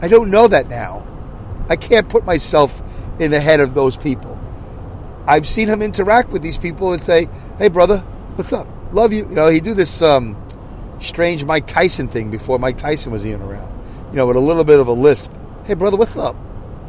I 0.01 0.07
don't 0.07 0.31
know 0.31 0.47
that 0.47 0.67
now. 0.67 1.07
I 1.69 1.75
can't 1.75 2.09
put 2.09 2.25
myself 2.25 2.81
in 3.19 3.29
the 3.29 3.39
head 3.39 3.59
of 3.59 3.75
those 3.75 3.97
people. 3.97 4.39
I've 5.27 5.47
seen 5.47 5.67
him 5.67 5.83
interact 5.83 6.29
with 6.31 6.41
these 6.41 6.57
people 6.57 6.91
and 6.91 6.99
say, 6.99 7.29
"Hey, 7.59 7.67
brother, 7.67 7.99
what's 8.35 8.51
up? 8.51 8.67
Love 8.91 9.13
you." 9.13 9.29
You 9.29 9.35
know, 9.35 9.47
he'd 9.47 9.63
do 9.63 9.75
this 9.75 10.01
um, 10.01 10.35
strange 10.99 11.45
Mike 11.45 11.67
Tyson 11.67 12.07
thing 12.07 12.31
before 12.31 12.57
Mike 12.57 12.79
Tyson 12.79 13.11
was 13.11 13.27
even 13.27 13.43
around. 13.43 13.71
You 14.09 14.15
know, 14.15 14.25
with 14.25 14.37
a 14.37 14.41
little 14.41 14.63
bit 14.63 14.79
of 14.79 14.87
a 14.87 14.93
lisp. 14.93 15.31
Hey, 15.65 15.75
brother, 15.75 15.97
what's 15.97 16.17
up? 16.17 16.35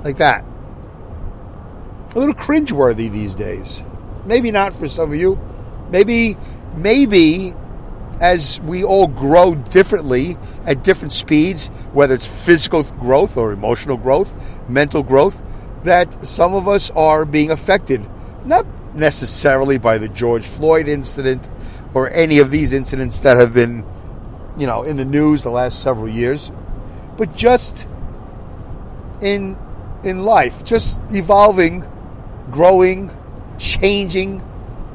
Like 0.04 0.16
that. 0.16 0.42
A 2.14 2.18
little 2.18 2.34
cringeworthy 2.34 3.12
these 3.12 3.34
days. 3.34 3.84
Maybe 4.24 4.50
not 4.50 4.72
for 4.72 4.88
some 4.88 5.12
of 5.12 5.18
you. 5.18 5.38
Maybe, 5.90 6.36
maybe 6.76 7.54
as 8.20 8.60
we 8.60 8.84
all 8.84 9.08
grow 9.08 9.54
differently 9.54 10.36
at 10.64 10.84
different 10.84 11.12
speeds, 11.12 11.68
whether 11.92 12.14
it's 12.14 12.46
physical 12.46 12.84
growth 12.84 13.36
or 13.36 13.52
emotional 13.52 13.96
growth, 13.96 14.34
mental 14.68 15.02
growth, 15.02 15.42
that 15.84 16.26
some 16.26 16.54
of 16.54 16.68
us 16.68 16.90
are 16.92 17.24
being 17.24 17.50
affected. 17.50 18.08
Not 18.44 18.66
necessarily 18.94 19.78
by 19.78 19.98
the 19.98 20.08
George 20.08 20.44
Floyd 20.44 20.86
incident 20.86 21.48
or 21.94 22.10
any 22.10 22.38
of 22.38 22.50
these 22.50 22.72
incidents 22.72 23.20
that 23.20 23.36
have 23.36 23.52
been 23.52 23.84
you 24.56 24.66
know, 24.66 24.82
in 24.82 24.96
the 24.96 25.04
news 25.04 25.42
the 25.42 25.50
last 25.50 25.82
several 25.82 26.08
years, 26.08 26.50
but 27.16 27.34
just 27.34 27.86
in 29.20 29.56
in 30.04 30.24
life, 30.24 30.64
just 30.64 30.98
evolving, 31.10 31.84
growing, 32.50 33.10
changing, 33.62 34.42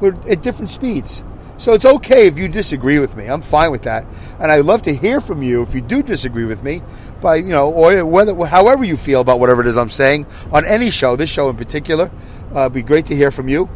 we're 0.00 0.14
at 0.28 0.42
different 0.42 0.68
speeds. 0.68 1.24
So 1.56 1.72
it's 1.72 1.84
okay 1.84 2.28
if 2.28 2.38
you 2.38 2.46
disagree 2.48 3.00
with 3.00 3.16
me. 3.16 3.26
I'm 3.26 3.42
fine 3.42 3.72
with 3.72 3.82
that, 3.82 4.06
and 4.38 4.52
I'd 4.52 4.64
love 4.64 4.82
to 4.82 4.94
hear 4.94 5.20
from 5.20 5.42
you 5.42 5.62
if 5.62 5.74
you 5.74 5.80
do 5.80 6.02
disagree 6.02 6.44
with 6.44 6.62
me, 6.62 6.82
by 7.20 7.36
you 7.36 7.48
know, 7.48 7.72
or 7.72 8.04
whether 8.04 8.34
however 8.46 8.84
you 8.84 8.96
feel 8.96 9.20
about 9.20 9.40
whatever 9.40 9.60
it 9.62 9.66
is 9.66 9.76
I'm 9.76 9.88
saying 9.88 10.26
on 10.52 10.64
any 10.64 10.90
show. 10.90 11.16
This 11.16 11.30
show 11.30 11.50
in 11.50 11.56
particular, 11.56 12.12
uh, 12.54 12.60
it'd 12.60 12.74
be 12.74 12.82
great 12.82 13.06
to 13.06 13.16
hear 13.16 13.32
from 13.32 13.48
you. 13.48 13.68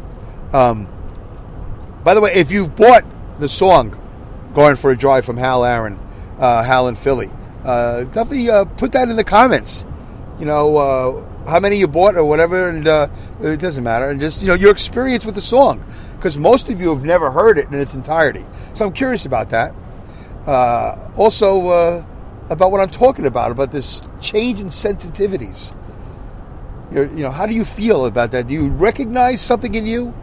Um, 0.53 0.87
by 2.05 2.13
the 2.13 2.21
way, 2.21 2.33
if 2.33 2.51
you've 2.51 2.73
bought 2.75 3.03
the 3.39 3.49
song 3.49 3.99
going 4.53 4.75
for 4.75 4.91
a 4.91 4.97
drive 4.97 5.25
from 5.25 5.37
Hal 5.37 5.65
Aaron, 5.65 5.99
uh, 6.39 6.63
Hal 6.63 6.87
in 6.87 6.95
Philly. 6.95 7.31
Uh, 7.63 8.03
definitely 8.05 8.49
uh, 8.49 8.65
put 8.65 8.91
that 8.91 9.09
in 9.09 9.15
the 9.15 9.23
comments. 9.23 9.85
You 10.39 10.45
know, 10.45 10.77
uh, 10.77 11.25
how 11.47 11.59
many 11.59 11.77
you 11.77 11.87
bought 11.87 12.15
or 12.15 12.23
whatever, 12.25 12.69
and 12.69 12.87
uh, 12.87 13.07
it 13.41 13.59
doesn't 13.59 13.83
matter. 13.83 14.09
And 14.09 14.19
just, 14.19 14.41
you 14.41 14.47
know, 14.47 14.53
your 14.53 14.71
experience 14.71 15.25
with 15.25 15.35
the 15.35 15.41
song. 15.41 15.83
Because 16.15 16.37
most 16.37 16.69
of 16.69 16.79
you 16.79 16.89
have 16.89 17.03
never 17.03 17.31
heard 17.31 17.57
it 17.57 17.67
in 17.67 17.73
its 17.73 17.93
entirety. 17.93 18.45
So 18.73 18.85
I'm 18.85 18.93
curious 18.93 19.25
about 19.25 19.49
that. 19.49 19.75
Uh, 20.47 21.11
also, 21.17 21.67
uh, 21.67 22.05
about 22.49 22.71
what 22.71 22.81
I'm 22.81 22.89
talking 22.89 23.25
about, 23.25 23.51
about 23.51 23.71
this 23.71 24.07
change 24.21 24.59
in 24.59 24.67
sensitivities. 24.67 25.75
You're, 26.91 27.07
you 27.07 27.23
know, 27.23 27.31
how 27.31 27.45
do 27.45 27.53
you 27.53 27.65
feel 27.65 28.05
about 28.05 28.31
that? 28.31 28.47
Do 28.47 28.53
you 28.53 28.69
recognize 28.69 29.41
something 29.41 29.73
in 29.73 29.85
you? 29.85 30.13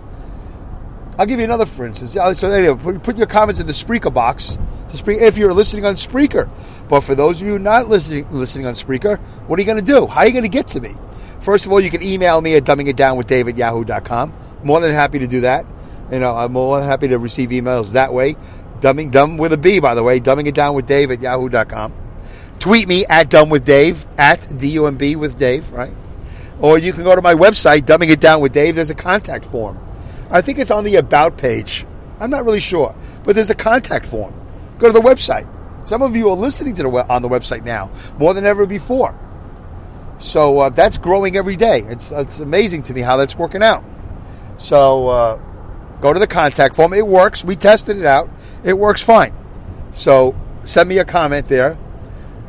I'll 1.18 1.26
give 1.26 1.38
you 1.38 1.44
another, 1.44 1.66
for 1.66 1.86
instance. 1.86 2.12
So, 2.12 2.50
anyway, 2.50 2.82
put- 2.82 3.02
put 3.02 3.18
your 3.18 3.26
comments 3.26 3.60
in 3.60 3.66
the 3.66 3.72
Spreaker 3.72 4.12
box. 4.12 4.56
Spree- 4.94 5.20
If 5.20 5.38
you're 5.38 5.52
listening 5.54 5.84
on 5.84 5.94
Spreaker, 5.94 6.48
but 6.88 7.00
for 7.00 7.14
those 7.14 7.40
of 7.40 7.46
you 7.46 7.58
not 7.58 7.88
listening 7.88 8.26
listening 8.30 8.66
on 8.66 8.72
Spreaker, 8.74 9.18
what 9.46 9.58
are 9.58 9.62
you 9.62 9.66
going 9.66 9.78
to 9.78 9.92
do? 9.92 10.06
How 10.06 10.20
are 10.20 10.26
you 10.26 10.32
going 10.32 10.42
to 10.44 10.48
get 10.48 10.68
to 10.68 10.80
me? 10.80 10.94
First 11.40 11.64
of 11.66 11.72
all, 11.72 11.80
you 11.80 11.90
can 11.90 12.02
email 12.02 12.40
me 12.40 12.54
at 12.56 12.64
dumbingitdownwithdave 12.64 13.48
at. 13.48 14.32
More 14.62 14.80
than 14.80 14.92
happy 14.92 15.20
to 15.20 15.26
do 15.26 15.40
that. 15.42 15.64
You 16.10 16.18
know, 16.18 16.34
I'm 16.36 16.52
more 16.52 16.78
than 16.80 16.88
happy 16.88 17.08
to 17.08 17.18
receive 17.18 17.50
emails 17.50 17.92
that 17.92 18.12
way. 18.12 18.36
Dumbing, 18.80 19.10
dumb 19.10 19.36
with 19.36 19.52
a 19.52 19.56
B, 19.56 19.78
by 19.78 19.94
the 19.94 20.02
way. 20.02 20.20
Dumbing 20.20 20.46
it 20.46 20.54
down 20.54 20.74
with 20.74 20.86
Dave 20.86 21.10
at 21.10 21.20
yahoo.com. 21.20 21.92
Tweet 22.58 22.88
me 22.88 23.06
at 23.06 23.30
dumb 23.30 23.48
with 23.48 23.64
Dave, 23.64 24.06
at 24.18 24.58
D-U-M-B 24.58 25.16
with 25.16 25.38
Dave, 25.38 25.70
right? 25.70 25.94
Or 26.60 26.78
you 26.78 26.92
can 26.92 27.04
go 27.04 27.14
to 27.14 27.22
my 27.22 27.34
website, 27.34 27.82
Dumbing 27.82 28.10
It 28.10 28.20
Down 28.20 28.40
with 28.42 28.52
Dave. 28.52 28.74
There's 28.76 28.90
a 28.90 28.94
contact 28.94 29.46
form. 29.46 29.78
I 30.30 30.42
think 30.42 30.58
it's 30.58 30.70
on 30.70 30.84
the 30.84 30.96
About 30.96 31.38
page. 31.38 31.86
I'm 32.20 32.28
not 32.28 32.44
really 32.44 32.60
sure, 32.60 32.94
but 33.24 33.34
there's 33.34 33.48
a 33.48 33.54
contact 33.54 34.04
form. 34.06 34.34
Go 34.80 34.88
to 34.88 34.92
the 34.92 35.00
website. 35.00 35.46
Some 35.86 36.02
of 36.02 36.16
you 36.16 36.28
are 36.30 36.36
listening 36.36 36.74
to 36.74 36.82
the 36.82 36.88
we- 36.88 37.00
on 37.00 37.22
the 37.22 37.28
website 37.28 37.64
now 37.64 37.90
more 38.18 38.34
than 38.34 38.46
ever 38.46 38.66
before. 38.66 39.14
So 40.18 40.58
uh, 40.58 40.68
that's 40.70 40.98
growing 40.98 41.36
every 41.36 41.56
day. 41.56 41.80
It's 41.80 42.10
it's 42.12 42.40
amazing 42.40 42.82
to 42.84 42.94
me 42.94 43.02
how 43.02 43.16
that's 43.16 43.36
working 43.36 43.62
out. 43.62 43.84
So 44.58 45.08
uh, 45.08 45.36
go 46.00 46.12
to 46.12 46.18
the 46.18 46.26
contact 46.26 46.76
form. 46.76 46.92
It 46.94 47.06
works. 47.06 47.44
We 47.44 47.56
tested 47.56 47.98
it 47.98 48.06
out. 48.06 48.28
It 48.64 48.76
works 48.76 49.02
fine. 49.02 49.34
So 49.92 50.34
send 50.64 50.88
me 50.88 50.98
a 50.98 51.04
comment 51.04 51.48
there. 51.48 51.78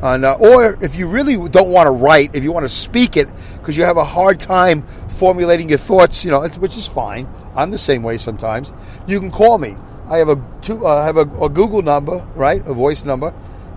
On, 0.02 0.24
uh, 0.24 0.34
or 0.34 0.76
if 0.82 0.96
you 0.96 1.08
really 1.08 1.36
don't 1.48 1.70
want 1.70 1.86
to 1.86 1.92
write, 1.92 2.34
if 2.34 2.42
you 2.42 2.50
want 2.50 2.64
to 2.64 2.68
speak 2.68 3.16
it 3.16 3.28
because 3.58 3.76
you 3.76 3.84
have 3.84 3.96
a 3.96 4.04
hard 4.04 4.40
time 4.40 4.82
formulating 5.08 5.68
your 5.68 5.78
thoughts, 5.78 6.24
you 6.24 6.30
know, 6.32 6.42
which 6.58 6.76
is 6.76 6.88
fine. 6.88 7.28
I'm 7.54 7.70
the 7.70 7.78
same 7.78 8.02
way 8.02 8.18
sometimes. 8.18 8.72
You 9.06 9.20
can 9.20 9.30
call 9.30 9.58
me. 9.58 9.76
I 10.12 10.18
have 10.18 10.28
a 10.28 10.38
two, 10.60 10.86
uh, 10.86 10.96
I 10.96 11.06
have 11.06 11.16
a, 11.16 11.22
a 11.42 11.48
Google 11.48 11.80
number, 11.80 12.18
right? 12.34 12.60
A 12.66 12.74
voice 12.74 13.06
number, 13.06 13.30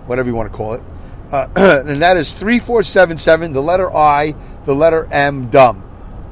whatever 0.04 0.28
you 0.28 0.34
want 0.34 0.52
to 0.52 0.54
call 0.54 0.74
it, 0.74 0.82
uh, 1.32 1.48
and 1.56 2.02
that 2.02 2.18
is 2.18 2.30
three 2.30 2.58
four 2.58 2.82
seven 2.82 3.16
seven. 3.16 3.54
The 3.54 3.62
letter 3.62 3.90
I, 3.90 4.34
the 4.64 4.74
letter 4.74 5.08
M, 5.10 5.48
dumb. 5.48 5.82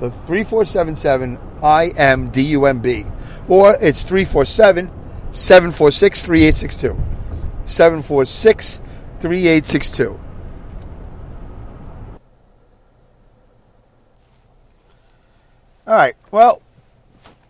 The 0.01 0.11
three 0.11 0.45
four 0.45 0.67
seven 0.67 0.95
seven 0.95 1.39
I 1.63 1.89
M 1.97 2.29
D 2.29 2.43
U 2.43 2.67
M 2.67 2.81
B, 2.81 3.07
or 3.49 3.79
it's 3.81 4.03
347 4.03 4.91
746 5.31 6.23
3862. 6.23 7.03
746 7.65 8.81
3862. 9.21 10.21
All 15.87 15.95
right. 15.95 16.15
Well, 16.31 16.61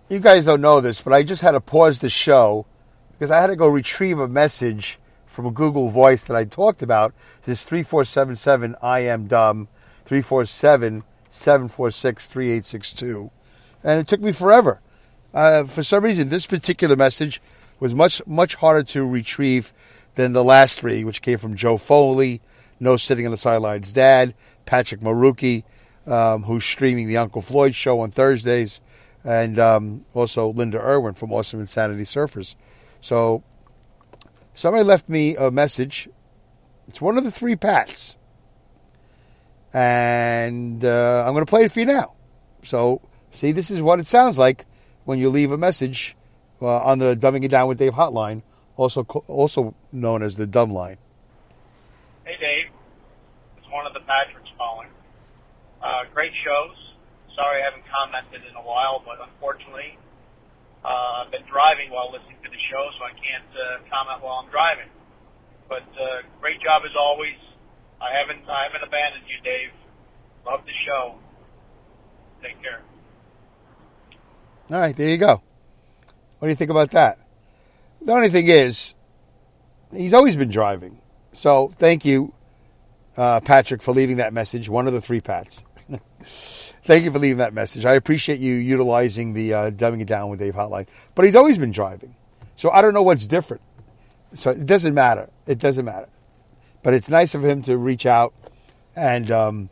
you 0.09 0.21
guys 0.21 0.45
don't 0.45 0.61
know 0.61 0.81
this, 0.81 1.03
but 1.03 1.13
I 1.13 1.23
just 1.23 1.43
had 1.43 1.53
to 1.53 1.61
pause 1.61 1.99
the 1.99 2.11
show 2.11 2.67
because 3.13 3.31
I 3.31 3.41
had 3.41 3.49
to 3.49 3.57
go 3.57 3.67
retrieve 3.67 4.19
a 4.19 4.29
message 4.29 4.99
from 5.27 5.47
a 5.47 5.51
Google 5.51 5.89
Voice 5.89 6.25
that 6.25 6.37
I 6.37 6.45
talked 6.45 6.83
about. 6.83 7.15
This 7.45 7.65
3477 7.65 8.77
I 8.83 9.01
am 9.01 9.27
dumb 9.27 9.69
347 10.05 11.05
746 11.31 12.29
3862. 12.29 13.31
And 13.83 14.01
it 14.01 14.07
took 14.07 14.21
me 14.21 14.33
forever. 14.33 14.81
Uh, 15.33 15.65
for 15.65 15.83
some 15.83 16.05
reason, 16.05 16.29
this 16.29 16.47
particular 16.47 16.97
message 16.97 17.41
was 17.81 17.95
much, 17.95 18.25
much 18.27 18.55
harder 18.55 18.85
to 18.85 19.07
retrieve 19.07 19.73
than 20.15 20.33
the 20.33 20.45
last 20.45 20.79
three, 20.79 21.03
which 21.03 21.23
came 21.23 21.39
from 21.39 21.57
Joe 21.57 21.77
Foley, 21.77 22.41
No 22.79 22.97
Sitting 22.97 23.25
on 23.27 23.33
the 23.33 23.37
Sidelines 23.37 23.93
Dad, 23.93 24.35
Patrick 24.65 25.01
Maruki, 25.01 25.65
um, 26.07 26.45
who's 26.45 26.65
streaming 26.65 27.09
the 27.09 27.17
Uncle 27.17 27.43
Floyd 27.43 27.75
show 27.75 28.01
on 28.01 28.11
Thursdays, 28.11 28.81
and 29.25 29.59
um, 29.59 30.05
also 30.13 30.53
Linda 30.53 30.79
Irwin 30.79 31.15
from 31.15 31.33
Awesome 31.33 31.61
Insanity 31.61 32.03
Surfers. 32.03 32.57
So 33.01 33.43
somebody 34.53 34.85
left 34.85 35.09
me 35.09 35.37
a 35.37 35.51
message. 35.51 36.09
It's 36.89 37.01
one 37.01 37.17
of 37.17 37.25
the 37.25 37.31
three 37.31 37.57
Pats. 37.57 38.19
And 39.73 40.85
uh, 40.85 41.25
I'm 41.27 41.33
going 41.33 41.45
to 41.45 41.51
play 41.51 41.65
it 41.65 41.73
for 41.73 41.81
you 41.81 41.87
now. 41.87 42.15
So, 42.63 43.01
see, 43.31 43.51
this 43.51 43.71
is 43.71 43.83
what 43.83 43.99
it 43.99 44.07
sounds 44.07 44.39
like 44.39 44.67
when 45.05 45.19
you 45.19 45.31
leave 45.31 45.51
a 45.51 45.59
message 45.59 46.17
uh, 46.63 46.79
on 46.79 46.99
the 46.99 47.17
Dumbing 47.17 47.45
It 47.45 47.49
Down 47.49 47.67
with 47.67 47.79
Dave 47.79 47.95
hotline, 47.95 48.43
also 48.77 49.03
also 49.03 49.75
known 49.93 50.23
as 50.23 50.37
the 50.37 50.47
Dumb 50.47 50.73
Line. 50.73 50.99
Hey, 52.25 52.37
Dave. 52.39 52.71
It's 53.59 53.71
one 53.71 53.87
of 53.87 53.93
the 53.95 54.01
Patricks 54.01 54.57
calling. 54.57 54.89
Uh, 55.83 56.05
great 56.15 56.33
shows. 56.45 56.84
Sorry 57.35 57.63
I 57.63 57.65
haven't 57.67 57.85
commented 57.91 58.47
in 58.47 58.55
a 58.55 58.63
while, 58.63 59.03
but 59.03 59.19
unfortunately, 59.19 59.99
uh, 60.85 61.23
I've 61.25 61.33
been 61.35 61.47
driving 61.51 61.91
while 61.91 62.13
listening 62.15 62.39
to 62.47 62.51
the 62.51 62.63
show, 62.71 62.85
so 62.95 63.03
I 63.03 63.15
can't 63.19 63.51
uh, 63.51 63.83
comment 63.91 64.23
while 64.23 64.47
I'm 64.47 64.51
driving. 64.51 64.91
But 65.69 65.83
uh, 65.99 66.23
great 66.41 66.63
job 66.63 66.83
as 66.87 66.95
always. 66.95 67.35
I 68.01 68.15
haven't 68.15 68.47
I 68.47 68.71
haven't 68.71 68.87
abandoned 68.87 69.25
you, 69.27 69.43
Dave. 69.43 69.75
Love 70.47 70.63
the 70.65 70.77
show. 70.87 71.19
Take 72.43 72.61
care. 72.63 72.83
All 74.71 74.79
right, 74.79 74.95
there 74.95 75.09
you 75.09 75.19
go. 75.19 75.43
What 76.39 76.47
do 76.47 76.51
you 76.51 76.57
think 76.57 76.71
about 76.71 76.93
that? 76.93 77.19
The 78.01 78.13
only 78.13 78.29
thing 78.29 78.47
is, 78.49 78.95
he's 79.93 80.15
always 80.15 80.37
been 80.37 80.51
driving. 80.51 81.01
So 81.33 81.73
thank 81.79 82.05
you, 82.05 82.33
uh, 83.17 83.41
Patrick, 83.41 83.83
for 83.83 83.93
leaving 83.93 84.19
that 84.19 84.33
message. 84.33 84.69
One 84.69 84.87
of 84.87 84.93
the 84.93 85.01
three 85.01 85.21
Pats. 85.21 85.64
Thank 86.23 87.05
you 87.05 87.11
for 87.11 87.19
leaving 87.19 87.39
that 87.39 87.55
message. 87.55 87.85
I 87.85 87.95
appreciate 87.95 88.39
you 88.39 88.55
utilizing 88.55 89.33
the 89.35 89.55
uh, 89.55 89.71
dumbing 89.71 90.03
it 90.03 90.09
down 90.09 90.31
with 90.31 90.41
Dave 90.41 90.55
hotline. 90.55 90.87
But 91.15 91.25
he's 91.25 91.35
always 91.35 91.59
been 91.59 91.71
driving. 91.71 92.15
So 92.57 92.71
I 92.71 92.83
don't 92.83 92.95
know 92.95 93.03
what's 93.03 93.27
different. 93.27 93.63
So 94.35 94.51
it 94.51 94.67
doesn't 94.67 94.95
matter. 94.95 95.31
It 95.47 95.59
doesn't 95.59 95.85
matter. 95.85 96.09
But 96.83 96.95
it's 96.95 97.09
nice 97.09 97.35
of 97.35 97.45
him 97.45 97.63
to 97.63 97.77
reach 97.77 98.07
out 98.07 98.35
and 98.97 99.31
um, 99.31 99.71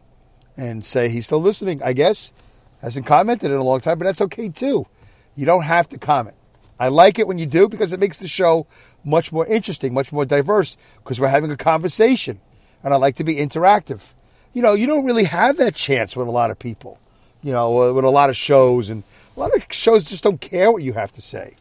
and 0.56 0.84
say 0.84 1.08
he's 1.08 1.26
still 1.26 1.40
listening. 1.40 1.82
I 1.82 1.92
guess 1.92 2.32
hasn't 2.80 3.06
commented 3.06 3.50
in 3.50 3.56
a 3.56 3.62
long 3.62 3.80
time, 3.80 3.98
but 3.98 4.04
that's 4.04 4.20
okay 4.20 4.48
too. 4.48 4.86
You 5.34 5.46
don't 5.46 5.62
have 5.62 5.88
to 5.90 5.98
comment. 5.98 6.36
I 6.78 6.88
like 6.88 7.18
it 7.18 7.28
when 7.28 7.38
you 7.38 7.46
do 7.46 7.68
because 7.68 7.92
it 7.92 8.00
makes 8.00 8.18
the 8.18 8.26
show 8.26 8.66
much 9.04 9.32
more 9.32 9.46
interesting, 9.46 9.94
much 9.94 10.12
more 10.12 10.24
diverse 10.24 10.76
because 10.96 11.20
we're 11.20 11.28
having 11.28 11.50
a 11.50 11.56
conversation, 11.56 12.40
and 12.82 12.92
I 12.92 12.96
like 12.96 13.16
to 13.16 13.24
be 13.24 13.36
interactive. 13.36 14.14
You 14.52 14.62
know, 14.62 14.74
you 14.74 14.86
don't 14.86 15.04
really 15.04 15.24
have 15.24 15.56
that 15.58 15.74
chance 15.74 16.16
with 16.16 16.28
a 16.28 16.30
lot 16.30 16.50
of 16.50 16.58
people. 16.58 16.98
You 17.42 17.52
know, 17.52 17.82
uh, 17.82 17.92
with 17.92 18.04
a 18.04 18.10
lot 18.10 18.30
of 18.30 18.36
shows, 18.36 18.88
and 18.88 19.02
a 19.36 19.40
lot 19.40 19.54
of 19.54 19.66
shows 19.70 20.04
just 20.04 20.22
don't 20.22 20.40
care 20.40 20.70
what 20.70 20.82
you 20.82 20.92
have 20.92 21.12
to 21.12 21.22
say. 21.22 21.56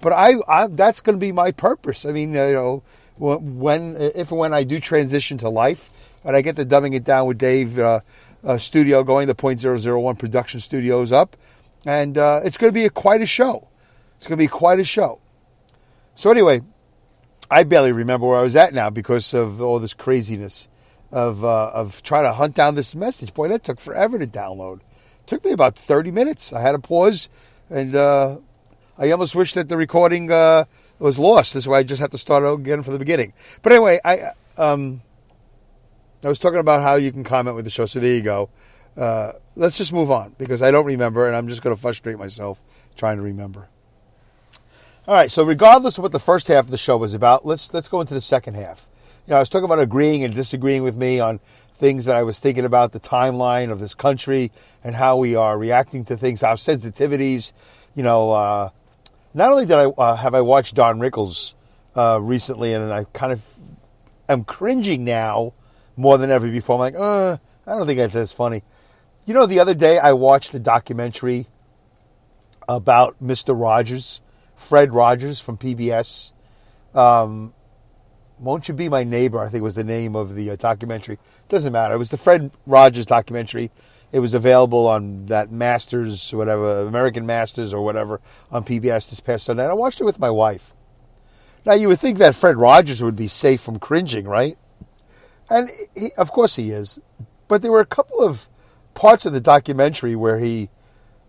But 0.00 0.12
I, 0.12 0.34
I 0.46 0.66
that's 0.68 1.00
going 1.00 1.16
to 1.16 1.20
be 1.20 1.32
my 1.32 1.50
purpose. 1.50 2.04
I 2.04 2.12
mean, 2.12 2.34
you 2.34 2.52
know, 2.52 2.82
when 3.18 3.96
if 3.96 4.30
and 4.30 4.38
when 4.38 4.54
I 4.54 4.64
do 4.64 4.78
transition 4.78 5.38
to 5.38 5.48
life, 5.48 5.90
and 6.24 6.36
I 6.36 6.42
get 6.42 6.56
the 6.56 6.66
dumbing 6.66 6.94
it 6.94 7.04
down 7.04 7.26
with 7.26 7.38
Dave 7.38 7.78
uh, 7.78 8.00
uh, 8.44 8.58
studio 8.58 9.02
going, 9.02 9.26
the 9.26 9.34
Point 9.34 9.60
Zero 9.60 9.78
Zero 9.78 10.00
One 10.00 10.16
production 10.16 10.60
studios 10.60 11.12
up, 11.12 11.36
and 11.84 12.16
uh, 12.18 12.40
it's 12.44 12.56
going 12.56 12.70
to 12.70 12.74
be 12.74 12.84
a, 12.84 12.90
quite 12.90 13.22
a 13.22 13.26
show. 13.26 13.68
It's 14.18 14.26
going 14.26 14.38
to 14.38 14.42
be 14.42 14.48
quite 14.48 14.78
a 14.78 14.84
show. 14.84 15.20
So 16.14 16.30
anyway, 16.30 16.62
I 17.50 17.64
barely 17.64 17.92
remember 17.92 18.26
where 18.26 18.38
I 18.38 18.42
was 18.42 18.56
at 18.56 18.72
now 18.72 18.90
because 18.90 19.34
of 19.34 19.60
all 19.60 19.78
this 19.78 19.94
craziness 19.94 20.68
of 21.14 21.44
uh, 21.44 21.70
of 21.72 22.02
trying 22.02 22.24
to 22.24 22.32
hunt 22.32 22.56
down 22.56 22.74
this 22.74 22.96
message. 22.96 23.32
Boy, 23.32 23.46
that 23.48 23.62
took 23.62 23.78
forever 23.78 24.18
to 24.18 24.26
download. 24.26 24.80
It 25.20 25.26
took 25.26 25.44
me 25.44 25.52
about 25.52 25.78
thirty 25.78 26.10
minutes. 26.10 26.52
I 26.52 26.60
had 26.60 26.72
to 26.72 26.80
pause, 26.80 27.28
and 27.70 27.94
uh, 27.94 28.38
I 28.98 29.12
almost 29.12 29.36
wish 29.36 29.54
that 29.54 29.68
the 29.68 29.76
recording 29.76 30.32
uh, 30.32 30.64
was 30.98 31.18
lost. 31.18 31.54
That's 31.54 31.68
why 31.68 31.78
I 31.78 31.82
just 31.84 32.00
have 32.00 32.10
to 32.10 32.18
start 32.18 32.42
again 32.44 32.82
from 32.82 32.94
the 32.94 32.98
beginning. 32.98 33.32
But 33.62 33.72
anyway, 33.72 34.00
I 34.04 34.32
um, 34.58 35.02
I 36.24 36.28
was 36.28 36.40
talking 36.40 36.58
about 36.58 36.82
how 36.82 36.96
you 36.96 37.12
can 37.12 37.22
comment 37.22 37.54
with 37.54 37.64
the 37.64 37.70
show. 37.70 37.86
So 37.86 38.00
there 38.00 38.14
you 38.14 38.22
go. 38.22 38.50
Uh, 38.96 39.32
let's 39.54 39.78
just 39.78 39.92
move 39.92 40.10
on 40.10 40.34
because 40.36 40.62
I 40.62 40.72
don't 40.72 40.86
remember, 40.86 41.28
and 41.28 41.36
I'm 41.36 41.48
just 41.48 41.62
going 41.62 41.74
to 41.74 41.80
frustrate 41.80 42.18
myself 42.18 42.60
trying 42.96 43.18
to 43.18 43.22
remember. 43.22 43.68
All 45.06 45.14
right. 45.14 45.30
So 45.30 45.44
regardless 45.44 45.96
of 45.96 46.02
what 46.02 46.12
the 46.12 46.18
first 46.18 46.48
half 46.48 46.64
of 46.64 46.70
the 46.72 46.76
show 46.76 46.96
was 46.96 47.14
about, 47.14 47.46
let's 47.46 47.72
let's 47.72 47.86
go 47.86 48.00
into 48.00 48.14
the 48.14 48.20
second 48.20 48.54
half. 48.54 48.88
You 49.26 49.30
know, 49.30 49.36
I 49.36 49.38
was 49.38 49.48
talking 49.48 49.64
about 49.64 49.80
agreeing 49.80 50.22
and 50.22 50.34
disagreeing 50.34 50.82
with 50.82 50.96
me 50.96 51.18
on 51.18 51.40
things 51.76 52.04
that 52.04 52.14
I 52.14 52.24
was 52.24 52.38
thinking 52.40 52.66
about 52.66 52.92
the 52.92 53.00
timeline 53.00 53.70
of 53.70 53.80
this 53.80 53.94
country 53.94 54.52
and 54.82 54.94
how 54.94 55.16
we 55.16 55.34
are 55.34 55.56
reacting 55.56 56.04
to 56.06 56.16
things, 56.18 56.42
our 56.42 56.56
sensitivities. 56.56 57.54
You 57.94 58.02
know, 58.02 58.32
uh, 58.32 58.68
not 59.32 59.50
only 59.50 59.64
did 59.64 59.76
I 59.76 59.84
uh, 59.86 60.16
have 60.16 60.34
I 60.34 60.42
watched 60.42 60.74
Don 60.74 60.98
Rickles 61.00 61.54
uh, 61.96 62.20
recently, 62.20 62.74
and 62.74 62.92
I 62.92 63.04
kind 63.14 63.32
of 63.32 63.42
am 64.28 64.44
cringing 64.44 65.04
now 65.04 65.54
more 65.96 66.18
than 66.18 66.30
ever 66.30 66.50
before. 66.50 66.74
I'm 66.74 66.80
like, 66.80 66.94
uh, 66.94 67.38
I 67.66 67.78
don't 67.78 67.86
think 67.86 67.96
that's 67.96 68.14
as 68.14 68.30
funny. 68.30 68.62
You 69.24 69.32
know, 69.32 69.46
the 69.46 69.60
other 69.60 69.74
day 69.74 69.98
I 69.98 70.12
watched 70.12 70.52
a 70.52 70.58
documentary 70.58 71.46
about 72.68 73.22
Mr. 73.22 73.58
Rogers, 73.58 74.20
Fred 74.54 74.92
Rogers 74.92 75.40
from 75.40 75.56
PBS. 75.56 76.34
Um, 76.94 77.54
Won't 78.38 78.68
You 78.68 78.74
Be 78.74 78.88
My 78.88 79.04
Neighbor, 79.04 79.38
I 79.38 79.48
think 79.48 79.62
was 79.62 79.74
the 79.74 79.84
name 79.84 80.16
of 80.16 80.34
the 80.34 80.50
uh, 80.50 80.56
documentary. 80.56 81.18
Doesn't 81.48 81.72
matter. 81.72 81.94
It 81.94 81.98
was 81.98 82.10
the 82.10 82.16
Fred 82.16 82.50
Rogers 82.66 83.06
documentary. 83.06 83.70
It 84.12 84.20
was 84.20 84.34
available 84.34 84.86
on 84.86 85.26
that 85.26 85.50
Masters, 85.50 86.32
whatever, 86.32 86.82
American 86.82 87.26
Masters 87.26 87.72
or 87.72 87.84
whatever, 87.84 88.20
on 88.50 88.64
PBS 88.64 89.10
this 89.10 89.20
past 89.20 89.44
Sunday. 89.44 89.66
I 89.66 89.72
watched 89.72 90.00
it 90.00 90.04
with 90.04 90.18
my 90.18 90.30
wife. 90.30 90.74
Now, 91.64 91.74
you 91.74 91.88
would 91.88 91.98
think 91.98 92.18
that 92.18 92.34
Fred 92.34 92.56
Rogers 92.56 93.02
would 93.02 93.16
be 93.16 93.26
safe 93.26 93.60
from 93.60 93.78
cringing, 93.78 94.26
right? 94.26 94.58
And 95.48 95.70
he, 95.96 96.12
of 96.16 96.30
course 96.30 96.56
he 96.56 96.70
is. 96.70 96.98
But 97.48 97.62
there 97.62 97.72
were 97.72 97.80
a 97.80 97.86
couple 97.86 98.20
of 98.22 98.48
parts 98.94 99.26
of 99.26 99.32
the 99.32 99.40
documentary 99.40 100.14
where 100.14 100.38
he 100.38 100.70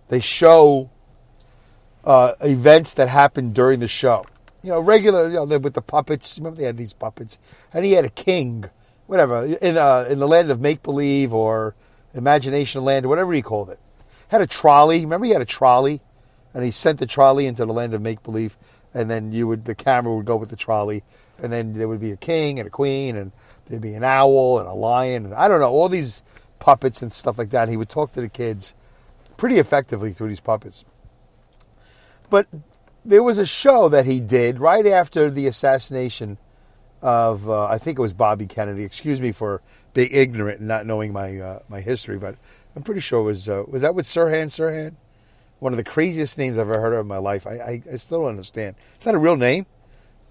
they 0.07 0.19
show 0.19 0.89
uh, 2.03 2.33
events 2.41 2.93
that 2.95 3.09
happened 3.09 3.55
during 3.55 3.79
the 3.79 3.87
show. 3.87 4.25
You 4.65 4.71
know, 4.71 4.80
regular, 4.80 5.30
you 5.30 5.45
know, 5.45 5.60
with 5.60 5.75
the 5.75 5.82
puppets. 5.84 6.39
Remember 6.39 6.58
they 6.58 6.65
had 6.65 6.75
these 6.75 6.91
puppets, 6.91 7.38
and 7.71 7.86
he 7.86 7.91
had 7.91 8.04
a 8.04 8.10
king, 8.10 8.65
whatever, 9.06 9.45
in 9.45 9.78
uh, 9.78 10.08
in 10.10 10.17
the 10.17 10.28
land 10.28 10.49
of 10.49 10.60
make 10.60 10.82
believe 10.82 11.36
or 11.36 11.75
imagination 12.15 12.84
land 12.84 13.06
or 13.06 13.10
whatever 13.10 13.32
he 13.32 13.43
called 13.43 13.69
it. 13.69 13.80
Had 14.30 14.41
a 14.41 14.47
trolley. 14.47 15.01
Remember, 15.01 15.28
he 15.28 15.34
had 15.34 15.41
a 15.43 15.45
trolley, 15.45 16.01
and 16.51 16.65
he 16.65 16.71
sent 16.71 16.97
the 16.97 17.06
trolley 17.06 17.45
into 17.45 17.63
the 17.63 17.73
land 17.73 17.93
of 17.93 18.01
make 18.01 18.23
believe, 18.23 18.58
and 18.91 19.08
then 19.08 19.32
you 19.32 19.47
would 19.47 19.65
the 19.65 19.75
camera 19.75 20.15
would 20.15 20.25
go 20.25 20.36
with 20.36 20.49
the 20.49 20.56
trolley, 20.56 21.04
and 21.38 21.54
then 21.54 21.73
there 21.73 21.88
would 21.88 22.01
be 22.01 22.10
a 22.10 22.17
king 22.17 22.58
and 22.58 22.65
a 22.65 22.71
queen, 22.71 23.15
and 23.15 23.34
there'd 23.67 23.84
be 23.84 23.93
an 23.93 24.04
owl 24.04 24.58
and 24.58 24.67
a 24.67 24.73
lion, 24.73 25.25
and 25.25 25.36
I 25.36 25.47
don't 25.47 25.60
know 25.60 25.69
all 25.69 25.89
these 25.89 26.23
puppets 26.58 27.04
and 27.04 27.13
stuff 27.13 27.38
like 27.38 27.51
that. 27.51 27.69
He 27.69 27.78
would 27.78 27.89
talk 27.89 28.13
to 28.13 28.21
the 28.21 28.30
kids 28.30 28.73
pretty 29.38 29.60
effectively 29.60 30.12
through 30.12 30.30
these 30.30 30.39
puppets. 30.39 30.84
But 32.32 32.47
there 33.05 33.23
was 33.23 33.37
a 33.37 33.45
show 33.45 33.87
that 33.89 34.05
he 34.05 34.19
did 34.19 34.59
right 34.59 34.85
after 34.85 35.29
the 35.29 35.47
assassination 35.47 36.37
of, 37.01 37.47
uh, 37.47 37.65
I 37.65 37.77
think 37.77 37.99
it 37.99 38.01
was 38.01 38.13
Bobby 38.13 38.47
Kennedy. 38.47 38.83
Excuse 38.83 39.21
me 39.21 39.31
for 39.31 39.61
being 39.93 40.09
ignorant 40.11 40.59
and 40.59 40.67
not 40.67 40.85
knowing 40.85 41.13
my 41.13 41.37
uh, 41.37 41.59
my 41.69 41.79
history, 41.79 42.17
but 42.17 42.35
I'm 42.75 42.83
pretty 42.83 43.01
sure 43.01 43.21
it 43.21 43.23
was 43.23 43.47
uh, 43.47 43.63
was 43.67 43.83
that 43.83 43.95
with 43.95 44.05
Sirhan 44.05 44.47
Sirhan, 44.47 44.95
one 45.59 45.71
of 45.71 45.77
the 45.77 45.83
craziest 45.83 46.37
names 46.37 46.57
I've 46.57 46.69
ever 46.69 46.81
heard 46.81 46.93
of 46.93 47.01
in 47.01 47.07
my 47.07 47.17
life. 47.17 47.45
I, 47.47 47.53
I, 47.53 47.81
I 47.93 47.95
still 47.95 48.21
don't 48.21 48.29
understand. 48.29 48.75
It's 48.95 49.05
not 49.05 49.15
a 49.15 49.19
real 49.19 49.37
name. 49.37 49.67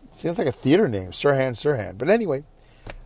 It 0.05 0.15
sounds 0.15 0.39
like 0.39 0.49
a 0.49 0.53
theater 0.53 0.89
name, 0.89 1.13
Sirhan 1.13 1.53
Sirhan. 1.53 1.97
But 1.97 2.11
anyway, 2.11 2.45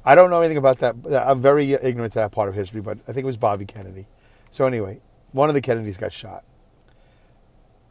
I 0.04 0.14
don't 0.14 0.30
know 0.30 0.40
anything 0.40 0.56
about 0.56 0.78
that. 0.78 0.96
I'm 1.12 1.40
very 1.40 1.72
ignorant 1.72 2.14
to 2.14 2.20
that 2.20 2.32
part 2.32 2.48
of 2.48 2.54
history, 2.54 2.80
but 2.80 2.98
I 3.06 3.12
think 3.12 3.18
it 3.18 3.26
was 3.26 3.36
Bobby 3.36 3.66
Kennedy. 3.66 4.06
So 4.50 4.64
anyway, 4.64 5.00
one 5.32 5.50
of 5.50 5.54
the 5.54 5.60
Kennedys 5.60 5.98
got 5.98 6.12
shot. 6.12 6.44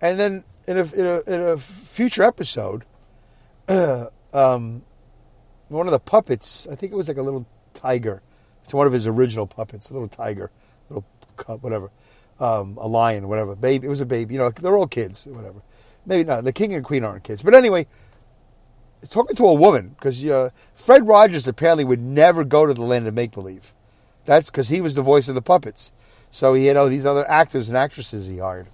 And 0.01 0.19
then 0.19 0.43
in 0.67 0.77
a, 0.77 0.83
in 0.93 1.05
a, 1.05 1.21
in 1.21 1.41
a 1.41 1.57
future 1.57 2.23
episode, 2.23 2.85
um, 3.67 4.83
one 5.69 5.87
of 5.87 5.91
the 5.91 5.99
puppets, 5.99 6.67
I 6.71 6.75
think 6.75 6.91
it 6.91 6.95
was 6.95 7.07
like 7.07 7.17
a 7.17 7.21
little 7.21 7.45
tiger. 7.73 8.21
It's 8.63 8.73
one 8.73 8.87
of 8.87 8.93
his 8.93 9.07
original 9.07 9.47
puppets, 9.47 9.89
a 9.89 9.93
little 9.93 10.07
tiger, 10.07 10.51
little 10.89 11.05
cub, 11.37 11.63
whatever, 11.63 11.89
um, 12.39 12.77
a 12.79 12.87
lion, 12.87 13.27
whatever. 13.27 13.55
Baby, 13.55 13.87
it 13.87 13.89
was 13.89 14.01
a 14.01 14.05
baby. 14.05 14.33
You 14.33 14.39
know, 14.39 14.49
they're 14.51 14.77
all 14.77 14.87
kids, 14.87 15.25
whatever. 15.25 15.61
Maybe 16.05 16.23
not. 16.23 16.43
The 16.43 16.53
king 16.53 16.73
and 16.73 16.83
queen 16.83 17.03
aren't 17.03 17.23
kids, 17.23 17.41
but 17.41 17.53
anyway, 17.53 17.87
talking 19.09 19.35
to 19.35 19.45
a 19.45 19.53
woman 19.53 19.89
because 19.89 20.23
uh, 20.25 20.49
Fred 20.75 21.07
Rogers 21.07 21.47
apparently 21.47 21.83
would 21.83 22.01
never 22.01 22.43
go 22.43 22.65
to 22.65 22.73
the 22.73 22.81
land 22.81 23.07
of 23.07 23.13
make 23.13 23.31
believe. 23.31 23.73
That's 24.25 24.49
because 24.49 24.69
he 24.69 24.81
was 24.81 24.95
the 24.95 25.01
voice 25.01 25.29
of 25.29 25.35
the 25.35 25.41
puppets. 25.41 25.91
So 26.31 26.53
he 26.53 26.65
had 26.65 26.75
all 26.75 26.89
these 26.89 27.05
other 27.05 27.29
actors 27.29 27.69
and 27.69 27.77
actresses 27.77 28.27
he 28.27 28.39
hired. 28.39 28.67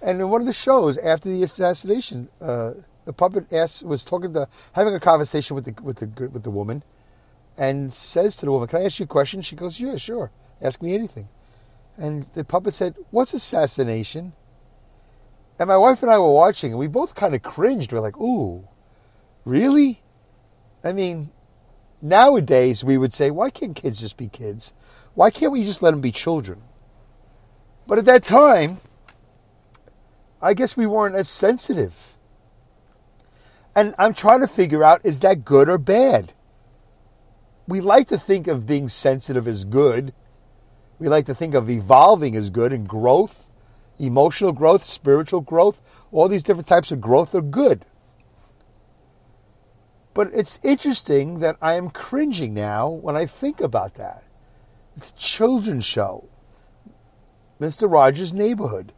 And 0.00 0.20
in 0.20 0.28
one 0.30 0.42
of 0.42 0.46
the 0.46 0.52
shows 0.52 0.98
after 0.98 1.28
the 1.28 1.42
assassination, 1.42 2.28
uh, 2.40 2.74
the 3.04 3.12
puppet 3.12 3.52
asks, 3.52 3.82
was 3.82 4.04
talking 4.04 4.32
to 4.34 4.48
having 4.72 4.94
a 4.94 5.00
conversation 5.00 5.56
with 5.56 5.64
the 5.64 5.82
with 5.82 5.96
the 5.98 6.28
with 6.28 6.42
the 6.42 6.50
woman, 6.50 6.82
and 7.56 7.92
says 7.92 8.36
to 8.36 8.46
the 8.46 8.52
woman, 8.52 8.68
"Can 8.68 8.80
I 8.80 8.84
ask 8.84 8.98
you 8.98 9.04
a 9.04 9.08
question?" 9.08 9.42
She 9.42 9.56
goes, 9.56 9.80
"Yeah, 9.80 9.96
sure. 9.96 10.30
Ask 10.60 10.82
me 10.82 10.94
anything." 10.94 11.28
And 11.96 12.26
the 12.34 12.44
puppet 12.44 12.74
said, 12.74 12.94
"What's 13.10 13.34
assassination?" 13.34 14.34
And 15.58 15.68
my 15.68 15.76
wife 15.76 16.02
and 16.02 16.10
I 16.10 16.18
were 16.18 16.32
watching, 16.32 16.70
and 16.70 16.78
we 16.78 16.86
both 16.86 17.16
kind 17.16 17.34
of 17.34 17.42
cringed. 17.42 17.92
We're 17.92 18.00
like, 18.00 18.18
"Ooh." 18.18 18.68
Really? 19.48 20.02
I 20.84 20.92
mean, 20.92 21.30
nowadays 22.02 22.84
we 22.84 22.98
would 22.98 23.14
say, 23.14 23.30
why 23.30 23.48
can't 23.48 23.74
kids 23.74 23.98
just 23.98 24.18
be 24.18 24.28
kids? 24.28 24.74
Why 25.14 25.30
can't 25.30 25.52
we 25.52 25.64
just 25.64 25.82
let 25.82 25.92
them 25.92 26.02
be 26.02 26.12
children? 26.12 26.60
But 27.86 27.96
at 27.96 28.04
that 28.04 28.24
time, 28.24 28.76
I 30.40 30.54
guess 30.54 30.76
we 30.76 30.86
weren't 30.86 31.16
as 31.16 31.28
sensitive. 31.28 32.16
And 33.74 33.94
I'm 33.98 34.14
trying 34.14 34.40
to 34.40 34.48
figure 34.48 34.82
out 34.82 35.04
is 35.04 35.20
that 35.20 35.44
good 35.44 35.68
or 35.68 35.78
bad? 35.78 36.32
We 37.66 37.80
like 37.80 38.08
to 38.08 38.18
think 38.18 38.46
of 38.46 38.66
being 38.66 38.88
sensitive 38.88 39.46
as 39.46 39.64
good. 39.64 40.12
We 40.98 41.08
like 41.08 41.26
to 41.26 41.34
think 41.34 41.54
of 41.54 41.68
evolving 41.68 42.34
as 42.34 42.50
good 42.50 42.72
and 42.72 42.88
growth, 42.88 43.50
emotional 43.98 44.52
growth, 44.52 44.84
spiritual 44.84 45.42
growth, 45.42 45.80
all 46.10 46.28
these 46.28 46.42
different 46.42 46.66
types 46.66 46.90
of 46.90 47.00
growth 47.00 47.34
are 47.34 47.42
good. 47.42 47.84
But 50.14 50.30
it's 50.34 50.58
interesting 50.64 51.38
that 51.40 51.56
I 51.62 51.74
am 51.74 51.90
cringing 51.90 52.54
now 52.54 52.88
when 52.88 53.16
I 53.16 53.26
think 53.26 53.60
about 53.60 53.94
that. 53.94 54.24
It's 54.96 55.10
a 55.10 55.14
children's 55.14 55.84
show. 55.84 56.28
Mr. 57.60 57.90
Rogers' 57.90 58.32
Neighborhood. 58.32 58.92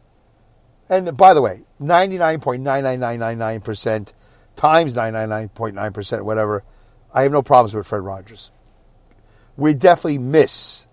And 0.91 1.15
by 1.15 1.33
the 1.33 1.41
way, 1.41 1.63
99.99999% 1.81 4.13
times 4.57 4.93
999.9%, 4.93 6.23
whatever, 6.23 6.65
I 7.13 7.23
have 7.23 7.31
no 7.31 7.41
problems 7.41 7.73
with 7.73 7.87
Fred 7.87 8.01
Rogers. 8.01 8.51
We 9.55 9.73
definitely 9.73 10.17
miss 10.17 10.87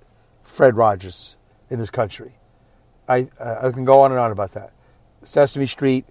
Fred 0.45 0.77
Rogers 0.77 1.37
in 1.69 1.81
this 1.81 1.91
country. 1.91 2.37
I, 3.09 3.29
I 3.41 3.73
can 3.73 3.85
go 3.85 4.03
on 4.03 4.13
and 4.13 4.21
on 4.21 4.31
about 4.31 4.53
that. 4.53 4.73
Sesame 5.25 5.67
Street, 5.67 6.05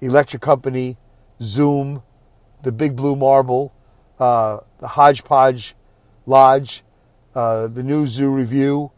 Electric 0.00 0.42
Company, 0.42 0.98
Zoom, 1.40 2.02
the 2.62 2.72
Big 2.72 2.94
Blue 2.94 3.16
Marble, 3.16 3.72
uh, 4.18 4.58
the 4.80 4.88
Hodgepodge 4.88 5.74
Lodge, 6.26 6.82
uh, 7.34 7.68
the 7.68 7.82
New 7.82 8.06
Zoo 8.06 8.28
Review, 8.28 8.92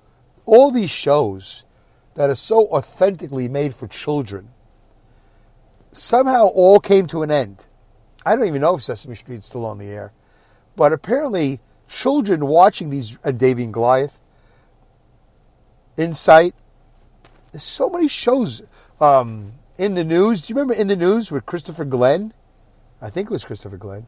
all 0.46 0.72
these 0.72 0.90
shows 0.90 1.62
that 2.16 2.28
are 2.28 2.34
so 2.34 2.66
authentically 2.68 3.48
made 3.48 3.74
for 3.74 3.86
children 3.86 4.50
somehow 5.98 6.46
all 6.46 6.80
came 6.80 7.06
to 7.08 7.22
an 7.22 7.30
end. 7.30 7.66
I 8.24 8.36
don't 8.36 8.46
even 8.46 8.60
know 8.60 8.74
if 8.74 8.82
Sesame 8.82 9.14
Street's 9.14 9.46
still 9.46 9.64
on 9.64 9.78
the 9.78 9.88
air, 9.88 10.12
but 10.74 10.92
apparently 10.92 11.60
children 11.88 12.46
watching 12.46 12.90
these 12.90 13.18
uh, 13.24 13.30
Davey 13.30 13.64
and 13.64 13.72
Goliath, 13.72 14.20
Insight, 15.96 16.54
there's 17.52 17.64
so 17.64 17.88
many 17.88 18.08
shows 18.08 18.62
um, 19.00 19.52
in 19.78 19.94
the 19.94 20.04
news. 20.04 20.42
Do 20.42 20.52
you 20.52 20.56
remember 20.56 20.74
in 20.74 20.88
the 20.88 20.96
news 20.96 21.30
with 21.30 21.46
Christopher 21.46 21.84
Glenn? 21.84 22.34
I 23.00 23.08
think 23.08 23.30
it 23.30 23.32
was 23.32 23.44
Christopher 23.44 23.78
Glenn. 23.78 24.06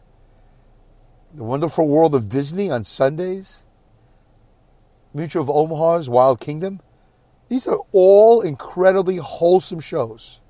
The 1.33 1.44
Wonderful 1.44 1.88
World 1.88 2.14
of 2.14 2.29
Disney 2.29 2.71
on 2.71 2.85
Sundays. 2.85 3.64
Mutual 5.14 5.42
of 5.42 5.49
Omaha's 5.49 6.11
Wild 6.11 6.40
Kingdom. 6.40 6.81
These 7.48 7.66
are 7.66 7.78
all 7.92 8.42
incredibly 8.42 9.16
wholesome 9.16 9.80
shows. 9.80 10.40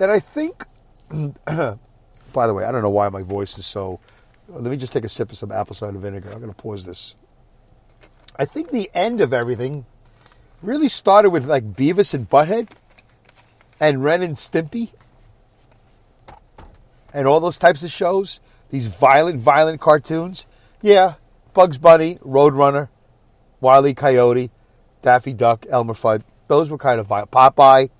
And 0.00 0.10
I 0.10 0.18
think, 0.18 0.64
by 1.10 2.46
the 2.46 2.54
way, 2.54 2.64
I 2.64 2.72
don't 2.72 2.82
know 2.82 2.90
why 2.90 3.08
my 3.08 3.22
voice 3.22 3.56
is 3.58 3.66
so. 3.66 4.00
Let 4.48 4.70
me 4.70 4.76
just 4.76 4.92
take 4.92 5.04
a 5.04 5.08
sip 5.08 5.30
of 5.30 5.38
some 5.38 5.52
apple 5.52 5.76
cider 5.76 5.98
vinegar. 5.98 6.30
I'm 6.32 6.40
going 6.40 6.52
to 6.52 6.60
pause 6.60 6.84
this. 6.84 7.14
I 8.36 8.44
think 8.44 8.70
the 8.70 8.90
end 8.94 9.20
of 9.20 9.32
everything 9.32 9.86
really 10.62 10.88
started 10.88 11.30
with 11.30 11.46
like 11.46 11.74
Beavis 11.74 12.14
and 12.14 12.28
Butthead 12.28 12.68
and 13.78 14.02
Ren 14.02 14.22
and 14.22 14.34
Stimpy 14.34 14.90
and 17.12 17.26
all 17.26 17.40
those 17.40 17.58
types 17.58 17.82
of 17.82 17.90
shows, 17.90 18.40
these 18.70 18.86
violent, 18.86 19.40
violent 19.40 19.80
cartoons. 19.80 20.46
Yeah, 20.82 21.14
Bugs 21.54 21.78
Bunny, 21.78 22.16
Roadrunner, 22.16 22.88
Wile 23.60 23.86
E. 23.86 23.94
Coyote, 23.94 24.50
Daffy 25.02 25.32
Duck, 25.32 25.66
Elmer 25.68 25.94
Fudd. 25.94 26.22
Those 26.48 26.70
were 26.70 26.78
kind 26.78 27.00
of 27.00 27.06
violent. 27.06 27.30
Popeye. 27.30 27.90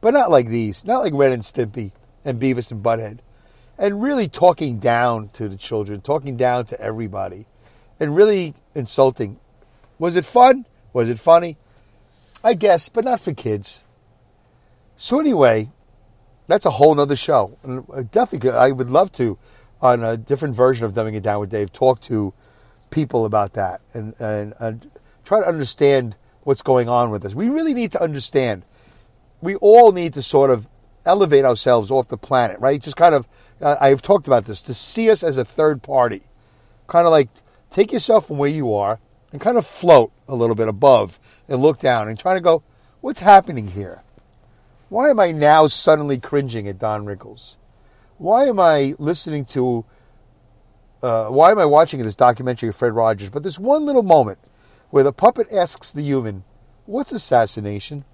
But 0.00 0.14
not 0.14 0.30
like 0.30 0.48
these. 0.48 0.84
Not 0.84 0.98
like 0.98 1.12
Ren 1.14 1.32
and 1.32 1.42
Stimpy 1.42 1.92
and 2.24 2.40
Beavis 2.40 2.72
and 2.72 2.82
Butthead. 2.82 3.18
And 3.78 4.02
really 4.02 4.28
talking 4.28 4.78
down 4.78 5.28
to 5.30 5.48
the 5.48 5.56
children, 5.56 6.00
talking 6.00 6.36
down 6.36 6.66
to 6.66 6.80
everybody, 6.80 7.46
and 7.98 8.14
really 8.14 8.54
insulting. 8.74 9.38
Was 9.98 10.16
it 10.16 10.24
fun? 10.24 10.66
Was 10.92 11.08
it 11.08 11.18
funny? 11.18 11.56
I 12.44 12.54
guess, 12.54 12.88
but 12.88 13.04
not 13.04 13.20
for 13.20 13.32
kids. 13.32 13.84
So, 14.96 15.20
anyway, 15.20 15.70
that's 16.46 16.66
a 16.66 16.70
whole 16.70 16.94
nother 16.94 17.16
show. 17.16 17.58
And 17.62 17.84
uh, 17.92 18.02
definitely, 18.10 18.50
I 18.50 18.70
would 18.70 18.90
love 18.90 19.12
to, 19.12 19.38
on 19.80 20.02
a 20.02 20.16
different 20.16 20.54
version 20.54 20.84
of 20.84 20.92
Dumbing 20.92 21.14
It 21.14 21.22
Down 21.22 21.40
with 21.40 21.50
Dave, 21.50 21.72
talk 21.72 22.00
to 22.02 22.34
people 22.90 23.24
about 23.24 23.54
that 23.54 23.80
and, 23.94 24.14
and, 24.20 24.54
and 24.60 24.90
try 25.24 25.40
to 25.40 25.46
understand 25.46 26.16
what's 26.42 26.62
going 26.62 26.88
on 26.88 27.10
with 27.10 27.22
this. 27.22 27.34
We 27.34 27.48
really 27.48 27.74
need 27.74 27.92
to 27.92 28.02
understand. 28.02 28.64
We 29.40 29.56
all 29.56 29.92
need 29.92 30.14
to 30.14 30.22
sort 30.22 30.50
of 30.50 30.68
elevate 31.04 31.44
ourselves 31.44 31.90
off 31.90 32.08
the 32.08 32.18
planet, 32.18 32.58
right? 32.60 32.80
Just 32.80 32.96
kind 32.96 33.14
of 33.14 33.28
uh, 33.62 33.76
I've 33.80 34.02
talked 34.02 34.26
about 34.26 34.46
this, 34.46 34.60
to 34.62 34.74
see 34.74 35.08
us 35.10 35.22
as 35.22 35.36
a 35.36 35.44
third 35.44 35.82
party. 35.82 36.22
Kind 36.88 37.06
of 37.06 37.12
like 37.12 37.28
take 37.70 37.92
yourself 37.92 38.26
from 38.26 38.38
where 38.38 38.50
you 38.50 38.74
are 38.74 38.98
and 39.30 39.40
kind 39.40 39.56
of 39.56 39.66
float 39.66 40.12
a 40.28 40.34
little 40.34 40.56
bit 40.56 40.68
above 40.68 41.20
and 41.48 41.62
look 41.62 41.78
down 41.78 42.08
and 42.08 42.18
try 42.18 42.34
to 42.34 42.40
go, 42.40 42.62
what's 43.00 43.20
happening 43.20 43.68
here? 43.68 44.02
Why 44.88 45.08
am 45.08 45.20
I 45.20 45.32
now 45.32 45.68
suddenly 45.68 46.20
cringing 46.20 46.68
at 46.68 46.78
Don 46.78 47.06
Rickles? 47.06 47.56
Why 48.18 48.44
am 48.46 48.60
I 48.60 48.94
listening 48.98 49.44
to, 49.46 49.84
uh, 51.02 51.28
why 51.28 51.50
am 51.50 51.58
I 51.58 51.64
watching 51.64 52.02
this 52.02 52.14
documentary 52.14 52.68
of 52.68 52.76
Fred 52.76 52.92
Rogers? 52.92 53.30
But 53.30 53.42
this 53.42 53.58
one 53.58 53.86
little 53.86 54.02
moment 54.02 54.38
where 54.92 55.02
the 55.02 55.12
puppet 55.12 55.50
asks 55.50 55.90
the 55.90 56.02
human, 56.02 56.44
what's 56.84 57.12
assassination? 57.12 58.04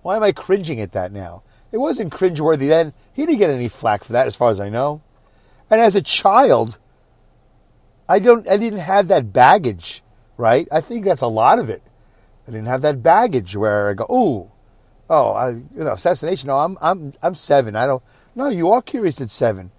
Why 0.00 0.16
am 0.16 0.22
I 0.22 0.32
cringing 0.32 0.80
at 0.80 0.92
that 0.92 1.12
now? 1.12 1.42
It 1.70 1.76
wasn't 1.76 2.14
cringeworthy 2.14 2.66
then. 2.66 2.94
He 3.12 3.26
didn't 3.26 3.38
get 3.38 3.50
any 3.50 3.68
flack 3.68 4.02
for 4.02 4.14
that, 4.14 4.26
as 4.26 4.34
far 4.34 4.50
as 4.50 4.58
I 4.58 4.70
know. 4.70 5.02
And 5.68 5.78
as 5.78 5.94
a 5.94 6.00
child, 6.00 6.78
I 8.08 8.20
don't. 8.20 8.48
I 8.48 8.56
didn't 8.56 8.78
have 8.78 9.08
that 9.08 9.34
baggage, 9.34 10.02
right? 10.38 10.66
I 10.72 10.80
think 10.80 11.04
that's 11.04 11.20
a 11.20 11.26
lot 11.26 11.58
of 11.58 11.68
it. 11.68 11.82
I 12.48 12.52
didn't 12.52 12.66
have 12.66 12.80
that 12.80 13.02
baggage 13.02 13.54
where 13.54 13.90
I 13.90 13.94
go, 13.94 14.04
"Ooh, 14.04 14.50
oh, 15.10 15.32
I, 15.32 15.50
you 15.50 15.84
know, 15.84 15.92
assassination." 15.92 16.48
No, 16.48 16.56
I'm, 16.56 16.78
I'm, 16.80 17.12
I'm 17.22 17.34
seven. 17.34 17.76
I 17.76 17.86
don't. 17.86 18.02
No, 18.34 18.48
you 18.48 18.72
are 18.72 18.80
curious 18.80 19.20
at 19.20 19.28
seven. 19.28 19.72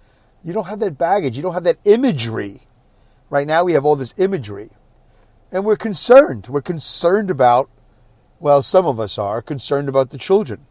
You 0.44 0.52
don't 0.52 0.68
have 0.68 0.78
that 0.78 0.96
baggage. 0.96 1.36
You 1.36 1.42
don't 1.42 1.54
have 1.54 1.64
that 1.64 1.78
imagery. 1.84 2.60
Right 3.28 3.48
now, 3.48 3.64
we 3.64 3.72
have 3.72 3.84
all 3.84 3.96
this 3.96 4.14
imagery, 4.16 4.70
and 5.52 5.64
we're 5.64 5.76
concerned. 5.76 6.48
We're 6.48 6.62
concerned 6.62 7.30
about. 7.30 7.70
Well, 8.40 8.62
some 8.62 8.86
of 8.86 8.98
us 8.98 9.18
are 9.18 9.40
concerned 9.40 9.88
about 9.88 10.10
the 10.10 10.18
children 10.18 10.66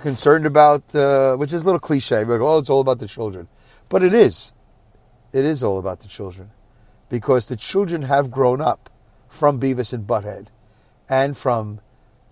concerned 0.00 0.46
about, 0.46 0.94
uh, 0.94 1.36
which 1.36 1.52
is 1.52 1.62
a 1.62 1.66
little 1.66 1.80
cliche. 1.80 2.24
Like, 2.24 2.40
oh, 2.40 2.58
it's 2.58 2.70
all 2.70 2.80
about 2.80 2.98
the 2.98 3.06
children. 3.06 3.48
But 3.88 4.02
it 4.02 4.12
is. 4.12 4.52
It 5.32 5.44
is 5.44 5.62
all 5.62 5.78
about 5.78 6.00
the 6.00 6.08
children. 6.08 6.50
Because 7.08 7.46
the 7.46 7.56
children 7.56 8.02
have 8.02 8.30
grown 8.30 8.60
up 8.60 8.90
from 9.28 9.60
Beavis 9.60 9.92
and 9.92 10.06
Butthead 10.06 10.48
and 11.08 11.36
from 11.36 11.80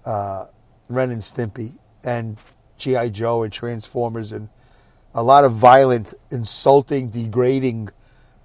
uh, 0.05 0.47
Ren 0.88 1.11
and 1.11 1.21
Stimpy 1.21 1.79
and 2.03 2.38
G.I. 2.77 3.11
Joe 3.11 3.42
and 3.42 3.53
Transformers 3.53 4.33
and 4.33 4.49
a 5.14 5.23
lot 5.23 5.44
of 5.44 5.53
violent, 5.53 6.14
insulting, 6.31 7.11
degrading, 7.11 7.88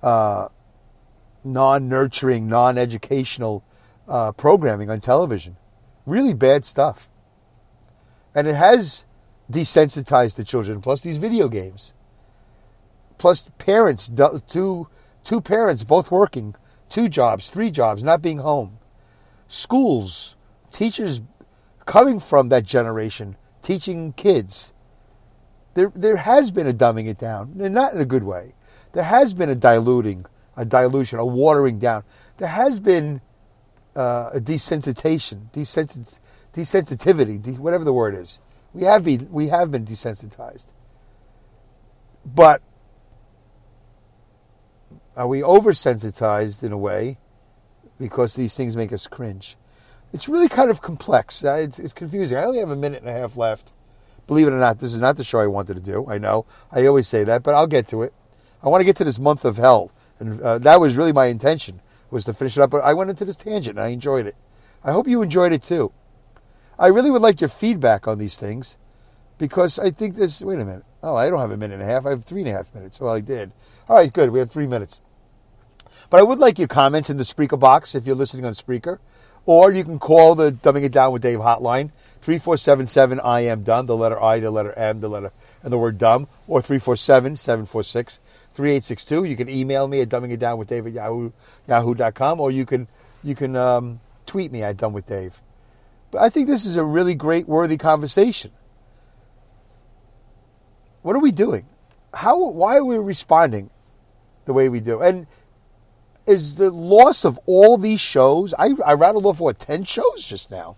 uh, 0.01 0.47
non 1.43 1.87
nurturing, 1.89 2.47
non 2.47 2.77
educational 2.77 3.63
uh, 4.07 4.31
programming 4.31 4.89
on 4.89 4.99
television. 4.99 5.57
Really 6.05 6.33
bad 6.33 6.65
stuff. 6.65 7.09
And 8.35 8.47
it 8.47 8.55
has 8.55 9.05
desensitized 9.51 10.35
the 10.35 10.43
children, 10.43 10.81
plus 10.81 11.01
these 11.01 11.17
video 11.17 11.47
games. 11.47 11.93
Plus 13.17 13.49
parents, 13.57 14.11
two, 14.47 14.87
two 15.23 15.41
parents 15.41 15.83
both 15.83 16.11
working, 16.11 16.55
two 16.89 17.07
jobs, 17.07 17.49
three 17.49 17.71
jobs, 17.71 18.03
not 18.03 18.21
being 18.21 18.39
home. 18.39 18.79
Schools, 19.47 20.35
teachers 20.71 21.21
coming 21.85 22.19
from 22.19 22.49
that 22.49 22.63
generation, 22.63 23.35
teaching 23.61 24.13
kids. 24.13 24.73
There, 25.75 25.91
there 25.95 26.17
has 26.17 26.51
been 26.51 26.67
a 26.67 26.73
dumbing 26.73 27.07
it 27.07 27.17
down, 27.17 27.55
and 27.59 27.73
not 27.73 27.93
in 27.93 28.01
a 28.01 28.05
good 28.05 28.23
way. 28.23 28.53
There 28.93 29.03
has 29.03 29.33
been 29.33 29.49
a 29.49 29.55
diluting, 29.55 30.25
a 30.55 30.65
dilution, 30.65 31.19
a 31.19 31.25
watering 31.25 31.79
down. 31.79 32.03
There 32.37 32.47
has 32.47 32.79
been 32.79 33.21
uh, 33.95 34.31
a 34.33 34.39
desensitization, 34.39 35.51
desensit- 35.51 36.19
desensitivity, 36.53 37.41
de- 37.41 37.53
whatever 37.53 37.83
the 37.83 37.93
word 37.93 38.15
is. 38.15 38.39
We 38.73 38.83
have 38.83 39.03
been 39.03 39.31
we 39.31 39.49
have 39.49 39.71
been 39.71 39.85
desensitized. 39.85 40.67
But 42.25 42.61
are 45.15 45.27
we 45.27 45.41
oversensitized 45.41 46.63
in 46.63 46.71
a 46.71 46.77
way 46.77 47.17
because 47.99 48.35
these 48.35 48.55
things 48.55 48.75
make 48.75 48.91
us 48.91 49.07
cringe? 49.07 49.57
It's 50.11 50.29
really 50.29 50.47
kind 50.47 50.69
of 50.69 50.81
complex. 50.81 51.43
Uh, 51.43 51.53
it's, 51.55 51.79
it's 51.79 51.93
confusing. 51.93 52.37
I 52.37 52.43
only 52.45 52.59
have 52.59 52.69
a 52.69 52.75
minute 52.75 53.01
and 53.01 53.09
a 53.09 53.13
half 53.13 53.35
left. 53.35 53.73
Believe 54.25 54.47
it 54.47 54.53
or 54.53 54.59
not, 54.59 54.79
this 54.79 54.93
is 54.93 55.01
not 55.01 55.17
the 55.17 55.23
show 55.23 55.39
I 55.39 55.47
wanted 55.47 55.75
to 55.75 55.83
do. 55.83 56.05
I 56.07 56.17
know. 56.17 56.45
I 56.71 56.85
always 56.85 57.07
say 57.07 57.23
that, 57.25 57.43
but 57.43 57.55
I'll 57.55 57.67
get 57.67 57.87
to 57.89 58.03
it. 58.03 58.13
I 58.63 58.69
want 58.69 58.81
to 58.81 58.85
get 58.85 58.95
to 58.97 59.03
this 59.03 59.19
month 59.19 59.43
of 59.43 59.57
hell, 59.57 59.91
and 60.19 60.41
uh, 60.41 60.59
that 60.59 60.79
was 60.79 60.97
really 60.97 61.11
my 61.11 61.25
intention 61.25 61.81
was 62.09 62.25
to 62.25 62.33
finish 62.33 62.57
it 62.57 62.61
up. 62.61 62.69
But 62.69 62.83
I 62.83 62.93
went 62.93 63.09
into 63.09 63.25
this 63.25 63.37
tangent, 63.37 63.77
and 63.77 63.85
I 63.85 63.89
enjoyed 63.89 64.27
it. 64.27 64.35
I 64.83 64.91
hope 64.91 65.07
you 65.07 65.21
enjoyed 65.21 65.53
it 65.53 65.63
too. 65.63 65.91
I 66.77 66.87
really 66.87 67.11
would 67.11 67.21
like 67.21 67.41
your 67.41 67.49
feedback 67.49 68.07
on 68.07 68.17
these 68.17 68.37
things 68.37 68.77
because 69.37 69.79
I 69.79 69.89
think 69.89 70.15
this. 70.15 70.41
Wait 70.41 70.59
a 70.59 70.65
minute. 70.65 70.83
Oh, 71.01 71.15
I 71.15 71.29
don't 71.29 71.39
have 71.39 71.51
a 71.51 71.57
minute 71.57 71.75
and 71.75 71.83
a 71.83 71.85
half. 71.85 72.05
I 72.05 72.11
have 72.11 72.23
three 72.23 72.41
and 72.41 72.49
a 72.49 72.53
half 72.53 72.73
minutes. 72.73 72.99
Well, 72.99 73.13
I 73.13 73.19
did. 73.19 73.51
All 73.89 73.97
right, 73.97 74.11
good. 74.11 74.29
We 74.29 74.39
have 74.39 74.51
three 74.51 74.67
minutes. 74.67 75.01
But 76.09 76.19
I 76.19 76.23
would 76.23 76.39
like 76.39 76.59
your 76.59 76.67
comments 76.67 77.09
in 77.09 77.17
the 77.17 77.23
Spreaker 77.23 77.59
box 77.59 77.95
if 77.95 78.05
you're 78.05 78.15
listening 78.15 78.45
on 78.45 78.53
Spreaker. 78.53 78.99
Or 79.45 79.71
you 79.71 79.83
can 79.83 79.99
call 79.99 80.35
the 80.35 80.51
Dumbing 80.51 80.83
It 80.83 80.93
Down 80.93 81.11
with 81.11 81.21
Dave 81.21 81.39
hotline, 81.39 81.91
3477 82.21 83.19
I 83.19 83.41
am 83.41 83.63
done, 83.63 83.87
the 83.87 83.97
letter 83.97 84.21
I, 84.21 84.39
the 84.39 84.51
letter 84.51 84.71
M, 84.73 85.01
the 85.01 85.09
letter, 85.09 85.33
and 85.61 85.73
the 85.73 85.77
word 85.77 85.97
dumb, 85.97 86.29
or 86.47 86.61
347 86.61 87.35
746 87.35 88.21
3862. 88.53 89.23
You 89.25 89.35
can 89.35 89.49
email 89.49 89.87
me 89.87 90.01
at 90.01 90.09
dumbing 90.09 90.31
it 90.31 90.39
down 90.39 90.57
with 90.57 90.69
Dave 90.69 90.87
at 90.87 90.93
yahoo, 90.93 91.31
yahoo.com, 91.67 92.39
or 92.39 92.51
you 92.51 92.65
can, 92.65 92.87
you 93.23 93.35
can 93.35 93.55
um, 93.55 93.99
tweet 94.25 94.51
me 94.51 94.63
at 94.63 94.77
dumb 94.77 94.93
with 94.93 95.05
Dave. 95.05 95.41
But 96.11 96.21
I 96.21 96.29
think 96.29 96.47
this 96.47 96.65
is 96.65 96.75
a 96.75 96.83
really 96.83 97.15
great, 97.15 97.47
worthy 97.47 97.77
conversation. 97.77 98.51
What 101.01 101.15
are 101.15 101.19
we 101.19 101.31
doing? 101.31 101.65
How? 102.13 102.37
Why 102.37 102.77
are 102.77 102.85
we 102.85 102.97
responding 102.97 103.69
the 104.45 104.53
way 104.53 104.69
we 104.69 104.79
do? 104.79 105.01
And 105.01 105.27
is 106.25 106.55
the 106.55 106.71
loss 106.71 107.25
of 107.25 107.39
all 107.45 107.77
these 107.77 107.99
shows? 107.99 108.53
I, 108.57 108.71
I 108.85 108.93
rattled 108.93 109.25
off 109.25 109.39
what 109.39 109.59
ten 109.59 109.83
shows 109.83 110.23
just 110.23 110.49
now. 110.49 110.75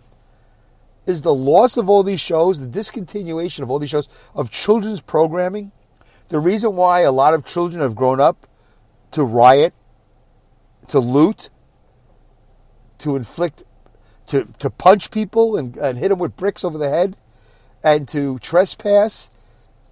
Is 1.05 1.21
the 1.21 1.35
loss 1.35 1.77
of 1.77 1.88
all 1.88 2.01
these 2.01 2.21
shows, 2.21 2.59
the 2.59 2.79
discontinuation 2.79 3.59
of 3.59 3.69
all 3.69 3.77
these 3.77 3.91
shows 3.91 4.09
of 4.33 4.49
children's 4.49 5.01
programming, 5.01 5.71
the 6.29 6.39
reason 6.39 6.75
why 6.75 7.01
a 7.01 7.11
lot 7.11 7.33
of 7.33 7.45
children 7.45 7.81
have 7.81 7.95
grown 7.95 8.19
up 8.19 8.47
to 9.11 9.23
riot, 9.23 9.73
to 10.88 10.99
loot, 10.99 11.49
to 12.99 13.15
inflict 13.15 13.63
to, 14.27 14.45
to 14.59 14.69
punch 14.69 15.11
people 15.11 15.57
and, 15.57 15.77
and 15.77 15.97
hit 15.97 16.09
them 16.09 16.19
with 16.19 16.35
bricks 16.35 16.63
over 16.63 16.77
the 16.77 16.89
head 16.89 17.15
and 17.83 18.07
to 18.07 18.39
trespass 18.39 19.29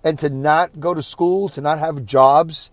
and 0.03 0.17
to 0.19 0.29
not 0.29 0.79
go 0.79 0.93
to 0.93 1.03
school, 1.03 1.49
to 1.49 1.61
not 1.61 1.79
have 1.79 2.05
jobs, 2.05 2.71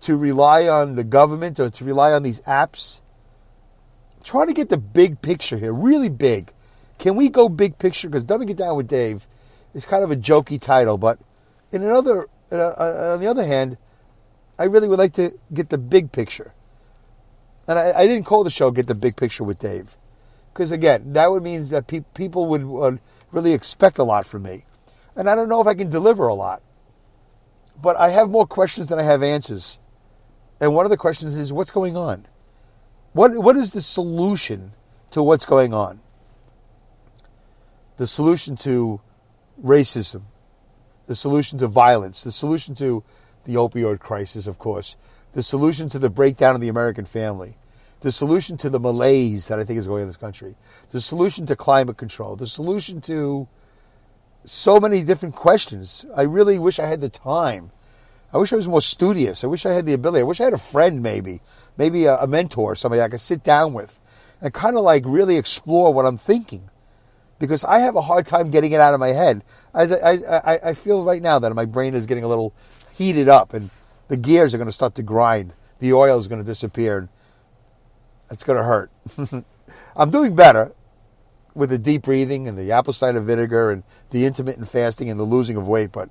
to 0.00 0.16
rely 0.16 0.68
on 0.68 0.94
the 0.94 1.04
government 1.04 1.58
or 1.58 1.70
to 1.70 1.84
rely 1.84 2.12
on 2.12 2.22
these 2.22 2.40
apps. 2.42 3.00
Trying 4.22 4.48
to 4.48 4.52
get 4.52 4.68
the 4.68 4.76
big 4.76 5.22
picture 5.22 5.58
here, 5.58 5.72
really 5.72 6.08
big. 6.08 6.52
Can 6.98 7.16
we 7.16 7.30
go 7.30 7.48
big 7.48 7.78
picture? 7.78 8.08
Because 8.08 8.26
Dumbing 8.26 8.50
It 8.50 8.58
Down 8.58 8.76
with 8.76 8.88
Dave 8.88 9.26
is 9.74 9.86
kind 9.86 10.04
of 10.04 10.10
a 10.10 10.16
jokey 10.16 10.60
title, 10.60 10.98
but 10.98 11.18
in 11.72 11.82
another, 11.82 12.28
uh, 12.58 13.14
on 13.14 13.20
the 13.20 13.26
other 13.26 13.44
hand, 13.44 13.78
I 14.58 14.64
really 14.64 14.88
would 14.88 14.98
like 14.98 15.12
to 15.14 15.32
get 15.52 15.70
the 15.70 15.78
big 15.78 16.12
picture. 16.12 16.52
And 17.66 17.78
I, 17.78 17.92
I 17.92 18.06
didn't 18.06 18.24
call 18.24 18.44
the 18.44 18.50
show 18.50 18.70
"Get 18.70 18.88
the 18.88 18.94
Big 18.94 19.16
Picture 19.16 19.44
with 19.44 19.60
Dave." 19.60 19.96
Because 20.52 20.72
again, 20.72 21.12
that 21.12 21.30
would 21.30 21.42
mean 21.42 21.64
that 21.68 21.86
pe- 21.86 22.04
people 22.14 22.46
would, 22.46 22.64
would 22.64 23.00
really 23.30 23.52
expect 23.52 23.98
a 23.98 24.04
lot 24.04 24.26
from 24.26 24.42
me. 24.42 24.64
And 25.14 25.30
I 25.30 25.34
don't 25.34 25.48
know 25.48 25.60
if 25.60 25.66
I 25.66 25.74
can 25.74 25.88
deliver 25.88 26.26
a 26.26 26.34
lot. 26.34 26.62
But 27.80 27.96
I 27.96 28.10
have 28.10 28.30
more 28.30 28.46
questions 28.46 28.88
than 28.88 28.98
I 28.98 29.04
have 29.04 29.22
answers. 29.22 29.78
And 30.60 30.74
one 30.74 30.84
of 30.84 30.90
the 30.90 30.96
questions 30.96 31.36
is 31.36 31.52
what's 31.52 31.70
going 31.70 31.96
on? 31.96 32.26
What, 33.12 33.36
what 33.38 33.56
is 33.56 33.70
the 33.70 33.80
solution 33.80 34.72
to 35.10 35.22
what's 35.22 35.46
going 35.46 35.72
on? 35.72 36.00
The 37.96 38.06
solution 38.06 38.56
to 38.56 39.00
racism, 39.62 40.22
the 41.10 41.16
solution 41.16 41.58
to 41.58 41.66
violence, 41.66 42.22
the 42.22 42.30
solution 42.30 42.72
to 42.72 43.02
the 43.44 43.54
opioid 43.54 43.98
crisis, 43.98 44.46
of 44.46 44.60
course, 44.60 44.96
the 45.32 45.42
solution 45.42 45.88
to 45.88 45.98
the 45.98 46.08
breakdown 46.08 46.54
of 46.54 46.60
the 46.60 46.68
American 46.68 47.04
family, 47.04 47.56
the 48.02 48.12
solution 48.12 48.56
to 48.56 48.70
the 48.70 48.78
malaise 48.78 49.48
that 49.48 49.58
I 49.58 49.64
think 49.64 49.80
is 49.80 49.88
going 49.88 50.02
on 50.02 50.02
in 50.02 50.08
this 50.08 50.16
country, 50.16 50.54
the 50.90 51.00
solution 51.00 51.46
to 51.46 51.56
climate 51.56 51.96
control, 51.96 52.36
the 52.36 52.46
solution 52.46 53.00
to 53.00 53.48
so 54.44 54.78
many 54.78 55.02
different 55.02 55.34
questions. 55.34 56.06
I 56.14 56.22
really 56.22 56.60
wish 56.60 56.78
I 56.78 56.86
had 56.86 57.00
the 57.00 57.08
time. 57.08 57.72
I 58.32 58.38
wish 58.38 58.52
I 58.52 58.56
was 58.56 58.68
more 58.68 58.80
studious. 58.80 59.42
I 59.42 59.48
wish 59.48 59.66
I 59.66 59.72
had 59.72 59.86
the 59.86 59.94
ability. 59.94 60.20
I 60.20 60.28
wish 60.28 60.40
I 60.40 60.44
had 60.44 60.52
a 60.54 60.58
friend, 60.58 61.02
maybe, 61.02 61.40
maybe 61.76 62.04
a, 62.04 62.18
a 62.18 62.28
mentor, 62.28 62.76
somebody 62.76 63.02
I 63.02 63.08
could 63.08 63.18
sit 63.18 63.42
down 63.42 63.72
with 63.72 64.00
and 64.40 64.54
kind 64.54 64.76
of 64.76 64.84
like 64.84 65.02
really 65.04 65.38
explore 65.38 65.92
what 65.92 66.06
I'm 66.06 66.18
thinking. 66.18 66.70
Because 67.40 67.64
I 67.64 67.80
have 67.80 67.96
a 67.96 68.00
hard 68.00 68.26
time 68.26 68.50
getting 68.52 68.70
it 68.70 68.80
out 68.80 68.94
of 68.94 69.00
my 69.00 69.08
head. 69.08 69.42
As 69.74 69.90
I, 69.90 70.12
I, 70.12 70.60
I 70.70 70.74
feel 70.74 71.02
right 71.02 71.20
now 71.20 71.40
that 71.40 71.52
my 71.54 71.64
brain 71.64 71.94
is 71.94 72.06
getting 72.06 72.22
a 72.22 72.28
little 72.28 72.52
heated 72.92 73.28
up 73.28 73.52
and 73.52 73.70
the 74.06 74.16
gears 74.16 74.54
are 74.54 74.58
going 74.58 74.68
to 74.68 74.72
start 74.72 74.94
to 74.96 75.02
grind. 75.02 75.54
The 75.80 75.92
oil 75.92 76.18
is 76.20 76.28
going 76.28 76.40
to 76.40 76.46
disappear. 76.46 76.98
And 76.98 77.08
it's 78.30 78.44
going 78.44 78.58
to 78.58 78.64
hurt. 78.64 78.92
I'm 79.96 80.10
doing 80.10 80.36
better 80.36 80.72
with 81.54 81.70
the 81.70 81.78
deep 81.78 82.02
breathing 82.02 82.46
and 82.46 82.56
the 82.56 82.72
apple 82.72 82.92
cider 82.92 83.20
vinegar 83.20 83.70
and 83.70 83.82
the 84.10 84.24
intermittent 84.24 84.68
fasting 84.68 85.10
and 85.10 85.18
the 85.18 85.24
losing 85.24 85.56
of 85.56 85.66
weight, 85.66 85.92
but 85.92 86.10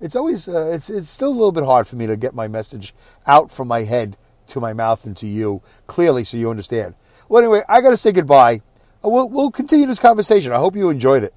it's 0.00 0.14
always 0.14 0.48
uh, 0.48 0.70
it's 0.72 0.90
it's 0.90 1.10
still 1.10 1.30
a 1.30 1.32
little 1.32 1.52
bit 1.52 1.64
hard 1.64 1.88
for 1.88 1.96
me 1.96 2.06
to 2.06 2.16
get 2.16 2.34
my 2.34 2.48
message 2.48 2.94
out 3.26 3.50
from 3.50 3.68
my 3.68 3.82
head 3.82 4.16
to 4.48 4.60
my 4.60 4.72
mouth 4.72 5.04
and 5.04 5.16
to 5.16 5.26
you 5.26 5.62
clearly, 5.86 6.22
so 6.22 6.36
you 6.36 6.50
understand. 6.50 6.94
Well, 7.28 7.42
anyway, 7.42 7.62
I 7.68 7.80
got 7.80 7.90
to 7.90 7.96
say 7.96 8.12
goodbye. 8.12 8.62
We'll 9.06 9.28
we'll 9.28 9.50
continue 9.52 9.86
this 9.86 10.00
conversation. 10.00 10.52
I 10.52 10.56
hope 10.56 10.74
you 10.74 10.90
enjoyed 10.90 11.22
it. 11.22 11.32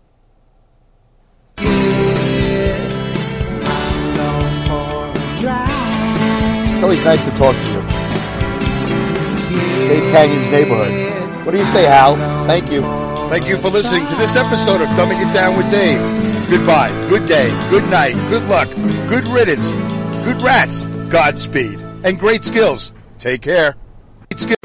It's 6.73 6.84
always 6.84 7.03
nice 7.03 7.23
to 7.23 7.32
talk 7.38 7.55
to 7.58 7.67
you. 7.71 7.82
Dave 9.88 10.12
Canyon's 10.12 10.49
neighborhood. 10.49 11.45
What 11.45 11.51
do 11.51 11.58
you 11.58 11.65
say, 11.65 11.84
Hal? 11.84 12.15
Thank 12.45 12.71
you. 12.71 12.82
Thank 13.29 13.47
you 13.47 13.58
for 13.58 13.69
listening 13.69 14.08
to 14.08 14.15
this 14.15 14.36
episode 14.36 14.82
of 14.82 14.88
Dumbing 14.89 15.21
It 15.21 15.34
Down 15.34 15.58
with 15.58 15.69
Dave. 15.69 15.99
Goodbye, 16.49 16.89
good 17.10 17.27
day, 17.27 17.49
good 17.69 17.88
night, 17.91 18.15
good 18.29 18.43
luck, 18.45 18.67
good 19.08 19.27
riddance, 19.27 19.71
good 20.23 20.41
rats, 20.41 20.86
Godspeed, 21.10 21.79
and 22.03 22.17
great 22.17 22.43
skills. 22.43 22.93
Take 23.19 23.41
care. 23.41 23.75